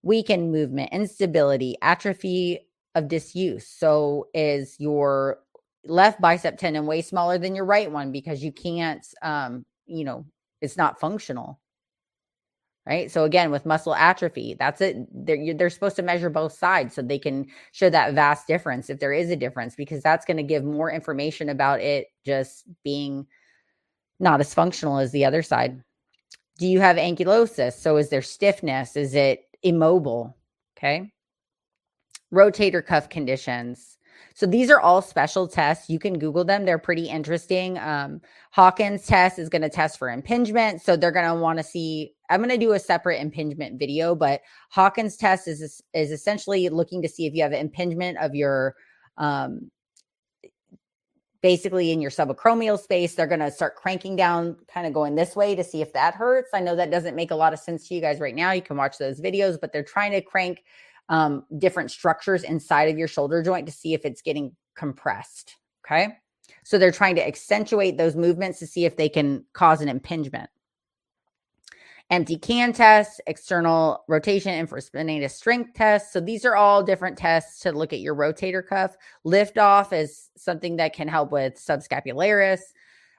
weakened 0.03 0.51
movement, 0.51 0.91
instability, 0.91 1.75
atrophy 1.81 2.67
of 2.95 3.07
disuse. 3.07 3.67
So 3.67 4.27
is 4.33 4.75
your 4.79 5.39
left 5.85 6.21
bicep 6.21 6.57
tendon 6.57 6.85
way 6.85 7.01
smaller 7.01 7.37
than 7.37 7.55
your 7.55 7.65
right 7.65 7.91
one 7.91 8.11
because 8.11 8.43
you 8.43 8.51
can't 8.51 9.05
um, 9.21 9.65
you 9.85 10.03
know, 10.03 10.25
it's 10.61 10.77
not 10.77 10.99
functional. 10.99 11.59
Right. 12.87 13.11
So 13.11 13.25
again, 13.25 13.51
with 13.51 13.67
muscle 13.67 13.93
atrophy, 13.93 14.55
that's 14.57 14.81
it. 14.81 14.97
They're, 15.13 15.53
they're 15.53 15.69
supposed 15.69 15.95
to 15.97 16.01
measure 16.01 16.31
both 16.31 16.53
sides 16.53 16.95
so 16.95 17.03
they 17.03 17.19
can 17.19 17.45
show 17.73 17.91
that 17.91 18.15
vast 18.15 18.47
difference 18.47 18.89
if 18.89 18.99
there 18.99 19.13
is 19.13 19.29
a 19.29 19.35
difference, 19.35 19.75
because 19.75 20.01
that's 20.01 20.25
going 20.25 20.37
to 20.37 20.43
give 20.43 20.63
more 20.63 20.91
information 20.91 21.49
about 21.49 21.79
it 21.79 22.07
just 22.25 22.63
being 22.83 23.27
not 24.19 24.39
as 24.39 24.55
functional 24.55 24.97
as 24.97 25.11
the 25.11 25.25
other 25.25 25.43
side. 25.43 25.83
Do 26.57 26.65
you 26.65 26.79
have 26.79 26.97
ankylosis? 26.97 27.73
So 27.73 27.97
is 27.97 28.09
there 28.09 28.23
stiffness? 28.23 28.95
Is 28.95 29.13
it 29.13 29.43
immobile? 29.61 30.35
Okay. 30.75 31.11
Rotator 32.33 32.83
cuff 32.83 33.09
conditions. 33.09 33.99
So 34.33 34.45
these 34.45 34.71
are 34.71 34.79
all 34.79 35.01
special 35.01 35.47
tests. 35.47 35.89
You 35.89 35.99
can 35.99 36.17
Google 36.17 36.45
them. 36.45 36.65
They're 36.65 36.79
pretty 36.79 37.09
interesting. 37.09 37.77
Um, 37.77 38.21
Hawkins 38.51 39.05
test 39.05 39.37
is 39.37 39.49
going 39.49 39.61
to 39.61 39.69
test 39.69 39.99
for 39.99 40.09
impingement. 40.09 40.81
So 40.81 40.95
they're 40.95 41.11
going 41.11 41.27
to 41.31 41.39
want 41.39 41.59
to 41.59 41.63
see. 41.63 42.13
I'm 42.31 42.39
going 42.39 42.49
to 42.49 42.57
do 42.57 42.71
a 42.71 42.79
separate 42.79 43.21
impingement 43.21 43.77
video, 43.77 44.15
but 44.15 44.41
Hawkins 44.69 45.17
test 45.17 45.47
is 45.47 45.81
is 45.93 46.11
essentially 46.11 46.69
looking 46.69 47.01
to 47.01 47.09
see 47.09 47.25
if 47.25 47.33
you 47.33 47.43
have 47.43 47.53
impingement 47.53 48.17
of 48.17 48.33
your 48.33 48.75
um, 49.17 49.69
basically 51.41 51.91
in 51.91 52.01
your 52.01 52.11
subacromial 52.11 52.79
space. 52.79 53.15
They're 53.15 53.27
going 53.27 53.39
to 53.39 53.51
start 53.51 53.75
cranking 53.75 54.15
down, 54.15 54.55
kind 54.71 54.87
of 54.87 54.93
going 54.93 55.15
this 55.15 55.35
way 55.35 55.55
to 55.55 55.63
see 55.63 55.81
if 55.81 55.93
that 55.93 56.15
hurts. 56.15 56.51
I 56.53 56.59
know 56.59 56.75
that 56.75 56.91
doesn't 56.91 57.15
make 57.15 57.31
a 57.31 57.35
lot 57.35 57.53
of 57.53 57.59
sense 57.59 57.87
to 57.87 57.95
you 57.95 58.01
guys 58.01 58.19
right 58.19 58.35
now. 58.35 58.51
You 58.51 58.61
can 58.61 58.77
watch 58.77 58.97
those 58.97 59.19
videos, 59.19 59.59
but 59.59 59.73
they're 59.73 59.83
trying 59.83 60.11
to 60.11 60.21
crank 60.21 60.63
um, 61.09 61.43
different 61.57 61.91
structures 61.91 62.43
inside 62.43 62.89
of 62.89 62.97
your 62.97 63.07
shoulder 63.07 63.43
joint 63.43 63.65
to 63.65 63.71
see 63.71 63.93
if 63.93 64.05
it's 64.05 64.21
getting 64.21 64.55
compressed. 64.77 65.55
Okay. 65.85 66.09
So 66.63 66.77
they're 66.77 66.91
trying 66.91 67.15
to 67.15 67.27
accentuate 67.27 67.97
those 67.97 68.15
movements 68.15 68.59
to 68.59 68.67
see 68.67 68.85
if 68.85 68.95
they 68.95 69.09
can 69.09 69.45
cause 69.53 69.81
an 69.81 69.89
impingement. 69.89 70.49
Empty 72.11 72.37
can 72.37 72.73
test, 72.73 73.21
external 73.25 74.03
rotation 74.09 74.51
and 74.51 74.67
infraspinatus 74.67 75.31
strength 75.31 75.73
test. 75.73 76.11
So 76.11 76.19
these 76.19 76.43
are 76.43 76.57
all 76.57 76.83
different 76.83 77.17
tests 77.17 77.61
to 77.61 77.71
look 77.71 77.93
at 77.93 78.01
your 78.01 78.15
rotator 78.15 78.67
cuff. 78.67 78.97
Lift 79.23 79.57
off 79.57 79.93
is 79.93 80.29
something 80.35 80.75
that 80.75 80.93
can 80.93 81.07
help 81.07 81.31
with 81.31 81.55
subscapularis. 81.55 82.59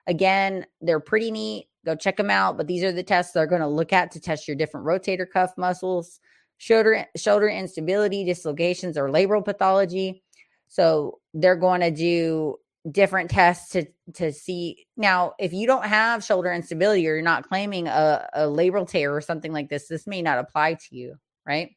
Again, 0.06 0.66
they're 0.82 1.00
pretty 1.00 1.30
neat. 1.30 1.68
Go 1.87 1.96
check 1.96 2.18
them 2.18 2.30
out. 2.30 2.58
But 2.58 2.66
these 2.66 2.84
are 2.84 2.92
the 2.92 3.02
tests 3.02 3.32
they're 3.32 3.46
going 3.46 3.62
to 3.62 3.66
look 3.66 3.94
at 3.94 4.11
to 4.11 4.20
test 4.20 4.46
your 4.46 4.58
different 4.58 4.87
rotator 4.87 5.28
cuff 5.28 5.52
muscles 5.56 6.20
shoulder 6.58 7.06
shoulder 7.16 7.49
instability, 7.49 8.25
dislocations, 8.25 8.99
or 8.99 9.08
labral 9.08 9.44
pathology. 9.44 10.22
So 10.68 11.18
they're 11.34 11.56
going 11.56 11.80
to 11.80 11.90
do 11.90 12.56
different 12.90 13.30
tests 13.30 13.70
to 13.70 13.86
to 14.12 14.32
see 14.32 14.86
now 14.96 15.34
if 15.38 15.52
you 15.52 15.68
don't 15.68 15.84
have 15.84 16.24
shoulder 16.24 16.52
instability 16.52 17.06
or 17.06 17.14
you're 17.14 17.22
not 17.22 17.48
claiming 17.48 17.86
a, 17.86 18.28
a 18.32 18.42
labral 18.42 18.88
tear 18.88 19.14
or 19.14 19.20
something 19.20 19.52
like 19.52 19.68
this 19.68 19.86
this 19.86 20.06
may 20.06 20.20
not 20.20 20.38
apply 20.38 20.74
to 20.74 20.96
you 20.96 21.14
right? 21.46 21.70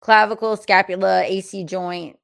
Clavicle 0.00 0.56
scapula 0.56 1.22
ac 1.22 1.64
joint 1.64 2.16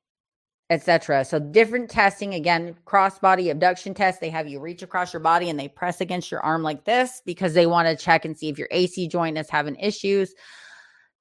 etc 0.70 1.24
so 1.24 1.38
different 1.38 1.90
testing 1.90 2.34
again 2.34 2.76
cross 2.84 3.18
body 3.18 3.50
abduction 3.50 3.94
test 3.94 4.20
they 4.20 4.30
have 4.30 4.46
you 4.46 4.60
reach 4.60 4.82
across 4.82 5.12
your 5.12 5.20
body 5.20 5.48
and 5.48 5.58
they 5.58 5.68
press 5.68 6.00
against 6.00 6.30
your 6.30 6.40
arm 6.40 6.62
like 6.62 6.84
this 6.84 7.22
because 7.24 7.54
they 7.54 7.66
want 7.66 7.88
to 7.88 8.04
check 8.04 8.24
and 8.24 8.36
see 8.36 8.48
if 8.48 8.58
your 8.58 8.68
ac 8.70 9.08
joint 9.08 9.38
is 9.38 9.48
having 9.48 9.76
issues. 9.76 10.34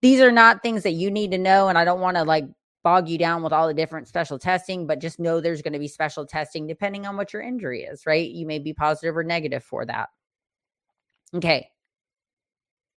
These 0.02 0.20
are 0.22 0.32
not 0.32 0.62
things 0.62 0.84
that 0.84 0.92
you 0.92 1.10
need 1.10 1.32
to 1.32 1.40
know 1.40 1.68
and 1.70 1.78
i 1.78 1.86
don't 1.86 2.02
want 2.02 2.18
to 2.18 2.24
like 2.24 2.46
bog 2.88 3.10
you 3.10 3.18
down 3.18 3.44
with 3.44 3.52
all 3.52 3.68
the 3.68 3.74
different 3.74 4.08
special 4.08 4.40
testing, 4.40 4.88
but 4.88 5.02
just 5.02 5.20
know 5.20 5.42
there's 5.42 5.62
going 5.62 5.74
to 5.74 5.78
be 5.78 5.90
special 5.90 6.26
testing 6.26 6.66
depending 6.66 7.06
on 7.06 7.18
what 7.18 7.34
your 7.34 7.42
injury 7.42 7.84
is, 7.84 8.06
right? 8.06 8.30
You 8.30 8.48
may 8.48 8.60
be 8.60 8.74
positive 8.74 9.18
or 9.18 9.26
negative 9.26 9.62
for 9.62 9.86
that. 9.86 10.08
Okay. 11.36 11.68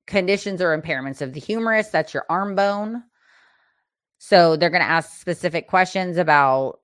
Conditions 0.06 0.62
or 0.62 0.80
impairments 0.80 1.24
of 1.24 1.34
the 1.34 1.40
humerus, 1.40 1.88
that's 1.88 2.14
your 2.14 2.24
arm 2.30 2.54
bone. 2.54 3.02
So 4.20 4.56
they're 4.56 4.70
going 4.70 4.84
to 4.84 4.88
ask 4.88 5.20
specific 5.20 5.68
questions 5.68 6.18
about, 6.18 6.82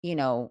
you 0.00 0.16
know, 0.16 0.50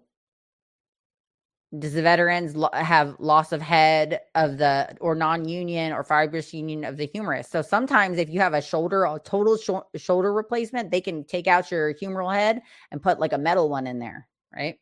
does 1.76 1.92
the 1.92 2.02
veterans 2.02 2.56
lo- 2.56 2.70
have 2.72 3.14
loss 3.18 3.52
of 3.52 3.60
head 3.60 4.20
of 4.34 4.56
the 4.56 4.96
or 5.00 5.14
non-union 5.14 5.92
or 5.92 6.02
fibrous 6.02 6.54
union 6.54 6.84
of 6.84 6.96
the 6.96 7.06
humerus? 7.12 7.48
So 7.48 7.60
sometimes 7.60 8.18
if 8.18 8.30
you 8.30 8.40
have 8.40 8.54
a 8.54 8.62
shoulder 8.62 9.04
a 9.04 9.20
total 9.22 9.58
sh- 9.58 10.00
shoulder 10.00 10.32
replacement 10.32 10.90
they 10.90 11.00
can 11.02 11.24
take 11.24 11.46
out 11.46 11.70
your 11.70 11.92
humeral 11.92 12.32
head 12.34 12.62
and 12.90 13.02
put 13.02 13.20
like 13.20 13.34
a 13.34 13.38
metal 13.38 13.68
one 13.68 13.86
in 13.86 13.98
there 13.98 14.26
right? 14.54 14.76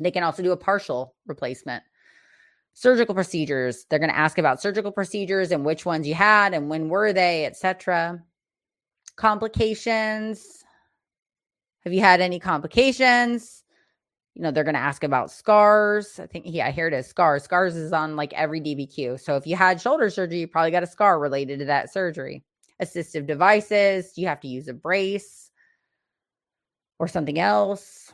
They 0.00 0.10
can 0.10 0.22
also 0.22 0.42
do 0.42 0.52
a 0.52 0.56
partial 0.56 1.14
replacement. 1.26 1.82
Surgical 2.72 3.14
procedures 3.14 3.84
they're 3.90 3.98
going 3.98 4.10
to 4.10 4.16
ask 4.16 4.38
about 4.38 4.62
surgical 4.62 4.92
procedures 4.92 5.50
and 5.50 5.66
which 5.66 5.84
ones 5.84 6.08
you 6.08 6.14
had 6.14 6.54
and 6.54 6.70
when 6.70 6.88
were 6.88 7.12
they 7.12 7.44
etc 7.44 8.22
complications. 9.16 10.64
Have 11.84 11.92
you 11.92 12.00
had 12.00 12.22
any 12.22 12.38
complications 12.38 13.64
you 14.38 14.44
know, 14.44 14.52
they're 14.52 14.62
going 14.62 14.74
to 14.74 14.80
ask 14.80 15.02
about 15.02 15.32
scars. 15.32 16.20
I 16.20 16.26
think, 16.26 16.44
yeah, 16.46 16.70
here 16.70 16.86
it 16.86 16.94
is 16.94 17.08
scars. 17.08 17.42
Scars 17.42 17.74
is 17.74 17.92
on 17.92 18.14
like 18.14 18.32
every 18.34 18.60
DBQ. 18.60 19.18
So 19.18 19.34
if 19.34 19.48
you 19.48 19.56
had 19.56 19.80
shoulder 19.80 20.08
surgery, 20.10 20.38
you 20.38 20.46
probably 20.46 20.70
got 20.70 20.84
a 20.84 20.86
scar 20.86 21.18
related 21.18 21.58
to 21.58 21.64
that 21.64 21.92
surgery. 21.92 22.44
Assistive 22.80 23.26
devices, 23.26 24.12
you 24.16 24.28
have 24.28 24.38
to 24.40 24.46
use 24.46 24.68
a 24.68 24.72
brace 24.72 25.50
or 27.00 27.08
something 27.08 27.40
else. 27.40 28.12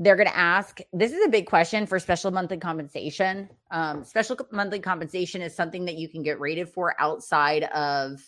They're 0.00 0.16
going 0.16 0.28
to 0.28 0.36
ask 0.36 0.80
this 0.92 1.12
is 1.12 1.24
a 1.24 1.30
big 1.30 1.46
question 1.46 1.86
for 1.86 2.00
special 2.00 2.32
monthly 2.32 2.58
compensation. 2.58 3.48
Um, 3.70 4.02
special 4.02 4.36
monthly 4.50 4.80
compensation 4.80 5.40
is 5.40 5.54
something 5.54 5.84
that 5.84 5.94
you 5.94 6.08
can 6.08 6.24
get 6.24 6.40
rated 6.40 6.68
for 6.68 7.00
outside 7.00 7.62
of 7.62 8.20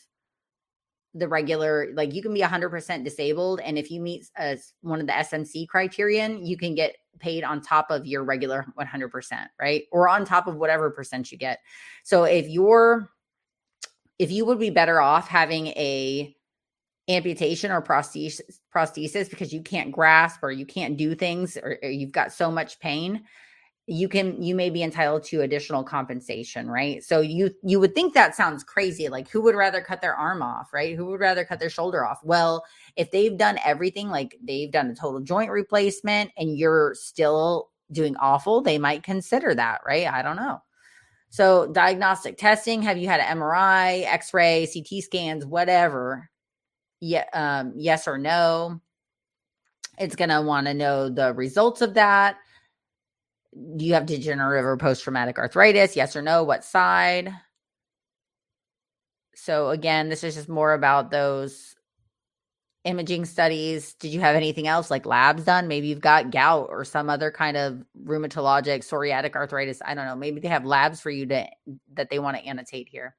the 1.19 1.29
regular 1.29 1.89
like 1.95 2.15
you 2.15 2.23
can 2.23 2.33
be 2.33 2.41
100% 2.41 3.05
disabled 3.05 3.61
and 3.61 3.79
if 3.79 3.91
you 3.91 4.01
meet 4.01 4.29
as 4.37 4.59
uh, 4.59 4.89
one 4.89 5.01
of 5.01 5.07
the 5.07 5.13
smc 5.13 5.67
criterion 5.69 6.45
you 6.45 6.57
can 6.57 6.75
get 6.75 6.97
paid 7.19 7.45
on 7.45 7.61
top 7.61 7.91
of 7.91 8.07
your 8.07 8.25
regular 8.25 8.67
100% 8.79 9.47
right? 9.61 9.85
Or 9.93 10.09
on 10.09 10.25
top 10.25 10.47
of 10.47 10.57
whatever 10.57 10.91
percent 10.91 11.31
you 11.31 11.39
get. 11.39 11.61
So 12.05 12.25
if 12.25 12.49
you're 12.49 13.11
if 14.19 14.33
you 14.33 14.45
would 14.47 14.59
be 14.59 14.71
better 14.71 15.01
off 15.01 15.29
having 15.29 15.69
a 15.69 16.35
amputation 17.09 17.71
or 17.71 17.81
prosthesis, 17.81 18.41
prosthesis 18.75 19.31
because 19.31 19.53
you 19.53 19.63
can't 19.63 19.93
grasp 19.93 20.41
or 20.43 20.51
you 20.51 20.67
can't 20.67 20.97
do 20.97 21.15
things 21.15 21.57
or, 21.57 21.79
or 21.83 21.89
you've 21.89 22.13
got 22.13 22.33
so 22.33 22.51
much 22.51 22.81
pain 22.81 23.23
you 23.91 24.07
can 24.07 24.41
you 24.43 24.55
may 24.55 24.69
be 24.69 24.83
entitled 24.83 25.25
to 25.25 25.41
additional 25.41 25.83
compensation 25.83 26.71
right? 26.71 27.03
So 27.03 27.23
you 27.23 27.51
you 27.63 27.81
would 27.81 27.95
think 27.95 28.13
that 28.13 28.37
sounds 28.37 28.63
crazy 28.63 29.09
like 29.09 29.31
who 29.31 29.41
would 29.41 29.55
rather 29.55 29.81
cut 29.81 30.03
their 30.03 30.15
arm 30.15 30.43
off 30.43 30.75
right? 30.75 30.95
Who 30.95 31.07
would 31.07 31.21
rather 31.21 31.43
cut 31.43 31.59
their 31.59 31.71
shoulder 31.71 32.05
off? 32.05 32.21
Well 32.23 32.65
if 32.97 33.11
they've 33.11 33.37
done 33.37 33.59
everything 33.65 34.11
like 34.11 34.37
they've 34.43 34.71
done 34.71 34.91
a 34.91 34.95
total 34.95 35.21
joint 35.21 35.51
replacement 35.51 36.31
and 36.37 36.59
you're 36.59 36.95
still 36.95 37.71
doing 37.91 38.15
awful 38.17 38.61
they 38.61 38.77
might 38.77 39.03
consider 39.03 39.55
that 39.55 39.81
right? 39.87 40.07
I 40.07 40.21
don't 40.21 40.37
know. 40.37 40.61
So 41.31 41.73
diagnostic 41.73 42.37
testing 42.37 42.83
have 42.83 42.99
you 42.99 43.09
had 43.09 43.21
an 43.21 43.39
mri 43.39 44.05
x-ray 44.05 44.67
ct 44.67 45.03
scans 45.03 45.47
whatever? 45.47 46.29
Yeah 47.01 47.25
um, 47.33 47.73
yes 47.75 48.07
or 48.07 48.19
no. 48.19 48.83
It's 49.99 50.15
going 50.15 50.29
to 50.29 50.43
want 50.43 50.67
to 50.67 50.75
know 50.75 51.09
the 51.09 51.33
results 51.33 51.81
of 51.81 51.95
that 51.95 52.37
do 53.77 53.85
you 53.85 53.95
have 53.95 54.07
degenerative 54.07 54.65
or 54.65 54.77
post 54.77 55.03
traumatic 55.03 55.39
arthritis? 55.39 55.97
Yes 55.97 56.15
or 56.15 56.23
no? 56.23 56.45
What 56.45 56.65
side? 56.65 57.33
So, 59.35 59.71
again, 59.71 60.09
this 60.09 60.25
is 60.25 60.35
just 60.35 60.49
more 60.49 60.75
about 60.75 61.11
those 61.11 61.75
imaging 62.85 63.25
studies. 63.25 63.95
Did 63.95 64.09
you 64.09 64.21
have 64.21 64.35
anything 64.35 64.67
else 64.67 64.91
like 64.91 65.07
labs 65.07 65.45
done? 65.45 65.69
Maybe 65.69 65.89
you've 65.89 66.01
got 66.01 66.31
gout 66.31 66.69
or 66.71 66.85
some 66.85 67.11
other 67.11 67.31
kind 67.31 67.57
of 67.57 67.83
rheumatologic 68.05 68.81
psoriatic 68.81 69.35
arthritis. 69.35 69.81
I 69.85 69.95
don't 69.95 70.07
know. 70.07 70.17
Maybe 70.17 70.41
they 70.41 70.49
have 70.49 70.65
labs 70.65 71.01
for 71.01 71.11
you 71.11 71.27
to 71.27 71.47
that 71.95 72.11
they 72.11 72.19
want 72.19 72.37
to 72.37 72.45
annotate 72.45 72.89
here. 72.89 73.15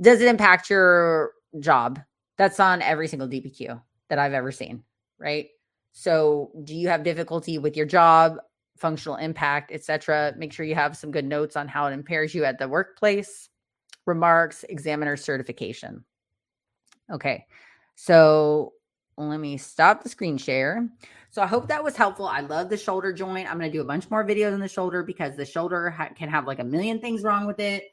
Does 0.00 0.20
it 0.20 0.28
impact 0.28 0.70
your 0.70 1.32
job? 1.60 2.00
That's 2.36 2.58
on 2.58 2.82
every 2.82 3.08
single 3.08 3.28
DBQ 3.28 3.80
that 4.08 4.18
I've 4.18 4.32
ever 4.32 4.50
seen, 4.52 4.82
right? 5.18 5.48
So, 5.92 6.50
do 6.64 6.74
you 6.74 6.88
have 6.88 7.04
difficulty 7.04 7.58
with 7.58 7.76
your 7.76 7.86
job? 7.86 8.38
Functional 8.76 9.16
impact, 9.16 9.72
etc. 9.72 10.34
Make 10.36 10.52
sure 10.52 10.66
you 10.66 10.74
have 10.74 10.96
some 10.96 11.10
good 11.10 11.24
notes 11.24 11.56
on 11.56 11.68
how 11.68 11.86
it 11.86 11.92
impairs 11.92 12.34
you 12.34 12.44
at 12.44 12.58
the 12.58 12.68
workplace. 12.68 13.48
Remarks, 14.06 14.64
examiner 14.68 15.16
certification. 15.16 16.04
Okay, 17.10 17.46
so 17.94 18.72
let 19.16 19.38
me 19.38 19.56
stop 19.56 20.02
the 20.02 20.08
screen 20.08 20.36
share. 20.38 20.88
So 21.30 21.42
I 21.42 21.46
hope 21.46 21.68
that 21.68 21.82
was 21.82 21.96
helpful. 21.96 22.26
I 22.26 22.40
love 22.40 22.68
the 22.68 22.76
shoulder 22.76 23.12
joint. 23.12 23.50
I'm 23.50 23.58
going 23.58 23.70
to 23.70 23.76
do 23.76 23.82
a 23.82 23.86
bunch 23.86 24.10
more 24.10 24.24
videos 24.24 24.52
on 24.52 24.60
the 24.60 24.68
shoulder 24.68 25.02
because 25.02 25.36
the 25.36 25.44
shoulder 25.44 25.90
ha- 25.90 26.10
can 26.14 26.28
have 26.28 26.46
like 26.46 26.60
a 26.60 26.64
million 26.64 27.00
things 27.00 27.22
wrong 27.22 27.46
with 27.46 27.58
it. 27.60 27.84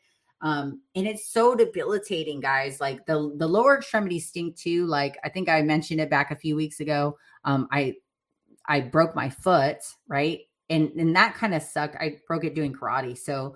Um, 0.42 0.82
and 0.96 1.08
it's 1.08 1.28
so 1.28 1.56
debilitating, 1.56 2.40
guys. 2.40 2.82
Like 2.82 3.06
the 3.06 3.34
the 3.38 3.48
lower 3.48 3.78
extremities 3.78 4.28
stink 4.28 4.58
too. 4.58 4.86
Like 4.88 5.18
I 5.24 5.30
think 5.30 5.50
I 5.50 5.62
mentioned 5.62 6.02
it 6.02 6.10
back 6.10 6.32
a 6.32 6.36
few 6.36 6.56
weeks 6.56 6.80
ago. 6.80 7.18
Um, 7.44 7.68
I 7.72 7.96
I 8.66 8.82
broke 8.82 9.16
my 9.16 9.30
foot, 9.30 9.78
right? 10.08 10.42
And 10.72 10.90
and 10.92 11.16
that 11.16 11.36
kind 11.36 11.54
of 11.54 11.62
sucked. 11.62 11.96
I 11.98 12.18
broke 12.28 12.46
it 12.46 12.56
doing 12.56 12.74
karate, 12.74 13.18
so 13.18 13.56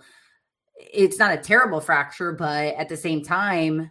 it's 0.77 1.17
not 1.17 1.33
a 1.33 1.37
terrible 1.37 1.79
fracture, 1.79 2.33
but 2.33 2.75
at 2.75 2.89
the 2.89 2.97
same 2.97 3.23
time, 3.23 3.89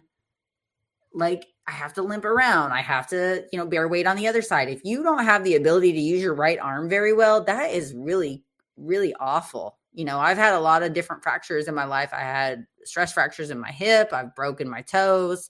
like 1.13 1.45
I 1.67 1.71
have 1.71 1.93
to 1.95 2.03
limp 2.03 2.25
around. 2.25 2.71
I 2.71 2.81
have 2.81 3.07
to, 3.07 3.45
you 3.51 3.57
know, 3.57 3.65
bear 3.65 3.87
weight 3.87 4.05
on 4.05 4.17
the 4.17 4.27
other 4.27 4.43
side. 4.43 4.69
If 4.69 4.85
you 4.85 5.01
don't 5.01 5.23
have 5.23 5.43
the 5.43 5.55
ability 5.55 5.93
to 5.93 5.99
use 5.99 6.21
your 6.21 6.35
right 6.35 6.59
arm 6.59 6.87
very 6.87 7.13
well, 7.13 7.43
that 7.43 7.71
is 7.71 7.93
really 7.95 8.43
really 8.77 9.13
awful. 9.19 9.77
You 9.93 10.05
know, 10.05 10.19
I've 10.19 10.37
had 10.37 10.53
a 10.53 10.59
lot 10.59 10.83
of 10.83 10.93
different 10.93 11.23
fractures 11.23 11.67
in 11.67 11.75
my 11.75 11.85
life. 11.85 12.13
I 12.13 12.19
had 12.19 12.65
stress 12.83 13.13
fractures 13.13 13.49
in 13.49 13.59
my 13.59 13.71
hip, 13.71 14.09
I've 14.13 14.35
broken 14.35 14.69
my 14.69 14.81
toes, 14.81 15.49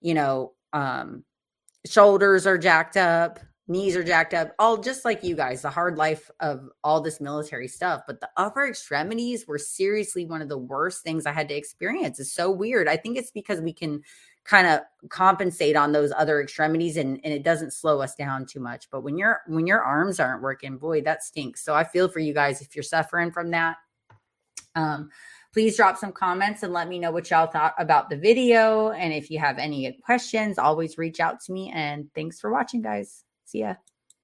you 0.00 0.14
know, 0.14 0.52
um, 0.72 1.24
shoulders 1.86 2.46
are 2.46 2.58
jacked 2.58 2.96
up, 2.96 3.38
knees 3.66 3.96
are 3.96 4.04
jacked 4.04 4.34
up, 4.34 4.52
all 4.58 4.76
just 4.76 5.04
like 5.04 5.24
you 5.24 5.34
guys, 5.34 5.62
the 5.62 5.70
hard 5.70 5.96
life 5.96 6.30
of 6.40 6.68
all 6.82 7.00
this 7.00 7.20
military 7.20 7.68
stuff. 7.68 8.02
But 8.06 8.20
the 8.20 8.28
upper 8.36 8.66
extremities 8.66 9.46
were 9.46 9.58
seriously 9.58 10.26
one 10.26 10.42
of 10.42 10.48
the 10.48 10.58
worst 10.58 11.02
things 11.02 11.24
I 11.24 11.32
had 11.32 11.48
to 11.48 11.54
experience. 11.54 12.20
It's 12.20 12.32
so 12.32 12.50
weird. 12.50 12.88
I 12.88 12.96
think 12.96 13.16
it's 13.16 13.30
because 13.30 13.60
we 13.60 13.72
can 13.72 14.02
kind 14.44 14.66
of 14.66 14.80
compensate 15.08 15.76
on 15.76 15.92
those 15.92 16.12
other 16.12 16.42
extremities 16.42 16.98
and, 16.98 17.18
and 17.24 17.32
it 17.32 17.42
doesn't 17.42 17.72
slow 17.72 18.02
us 18.02 18.14
down 18.14 18.44
too 18.44 18.60
much. 18.60 18.90
But 18.90 19.02
when 19.02 19.16
your 19.16 19.40
when 19.46 19.66
your 19.66 19.80
arms 19.80 20.20
aren't 20.20 20.42
working, 20.42 20.76
boy, 20.76 21.00
that 21.02 21.22
stinks. 21.22 21.64
So 21.64 21.74
I 21.74 21.84
feel 21.84 22.08
for 22.08 22.18
you 22.18 22.34
guys 22.34 22.60
if 22.60 22.76
you're 22.76 22.82
suffering 22.82 23.32
from 23.32 23.50
that. 23.52 23.76
Um, 24.74 25.08
please 25.54 25.76
drop 25.76 25.96
some 25.96 26.12
comments 26.12 26.64
and 26.64 26.72
let 26.72 26.88
me 26.88 26.98
know 26.98 27.12
what 27.12 27.30
y'all 27.30 27.46
thought 27.46 27.74
about 27.78 28.10
the 28.10 28.16
video. 28.16 28.90
And 28.90 29.14
if 29.14 29.30
you 29.30 29.38
have 29.38 29.56
any 29.56 29.96
questions, 30.04 30.58
always 30.58 30.98
reach 30.98 31.20
out 31.20 31.40
to 31.44 31.52
me. 31.52 31.70
And 31.72 32.12
thanks 32.14 32.40
for 32.40 32.52
watching, 32.52 32.82
guys. 32.82 33.24
Ya. 33.54 33.82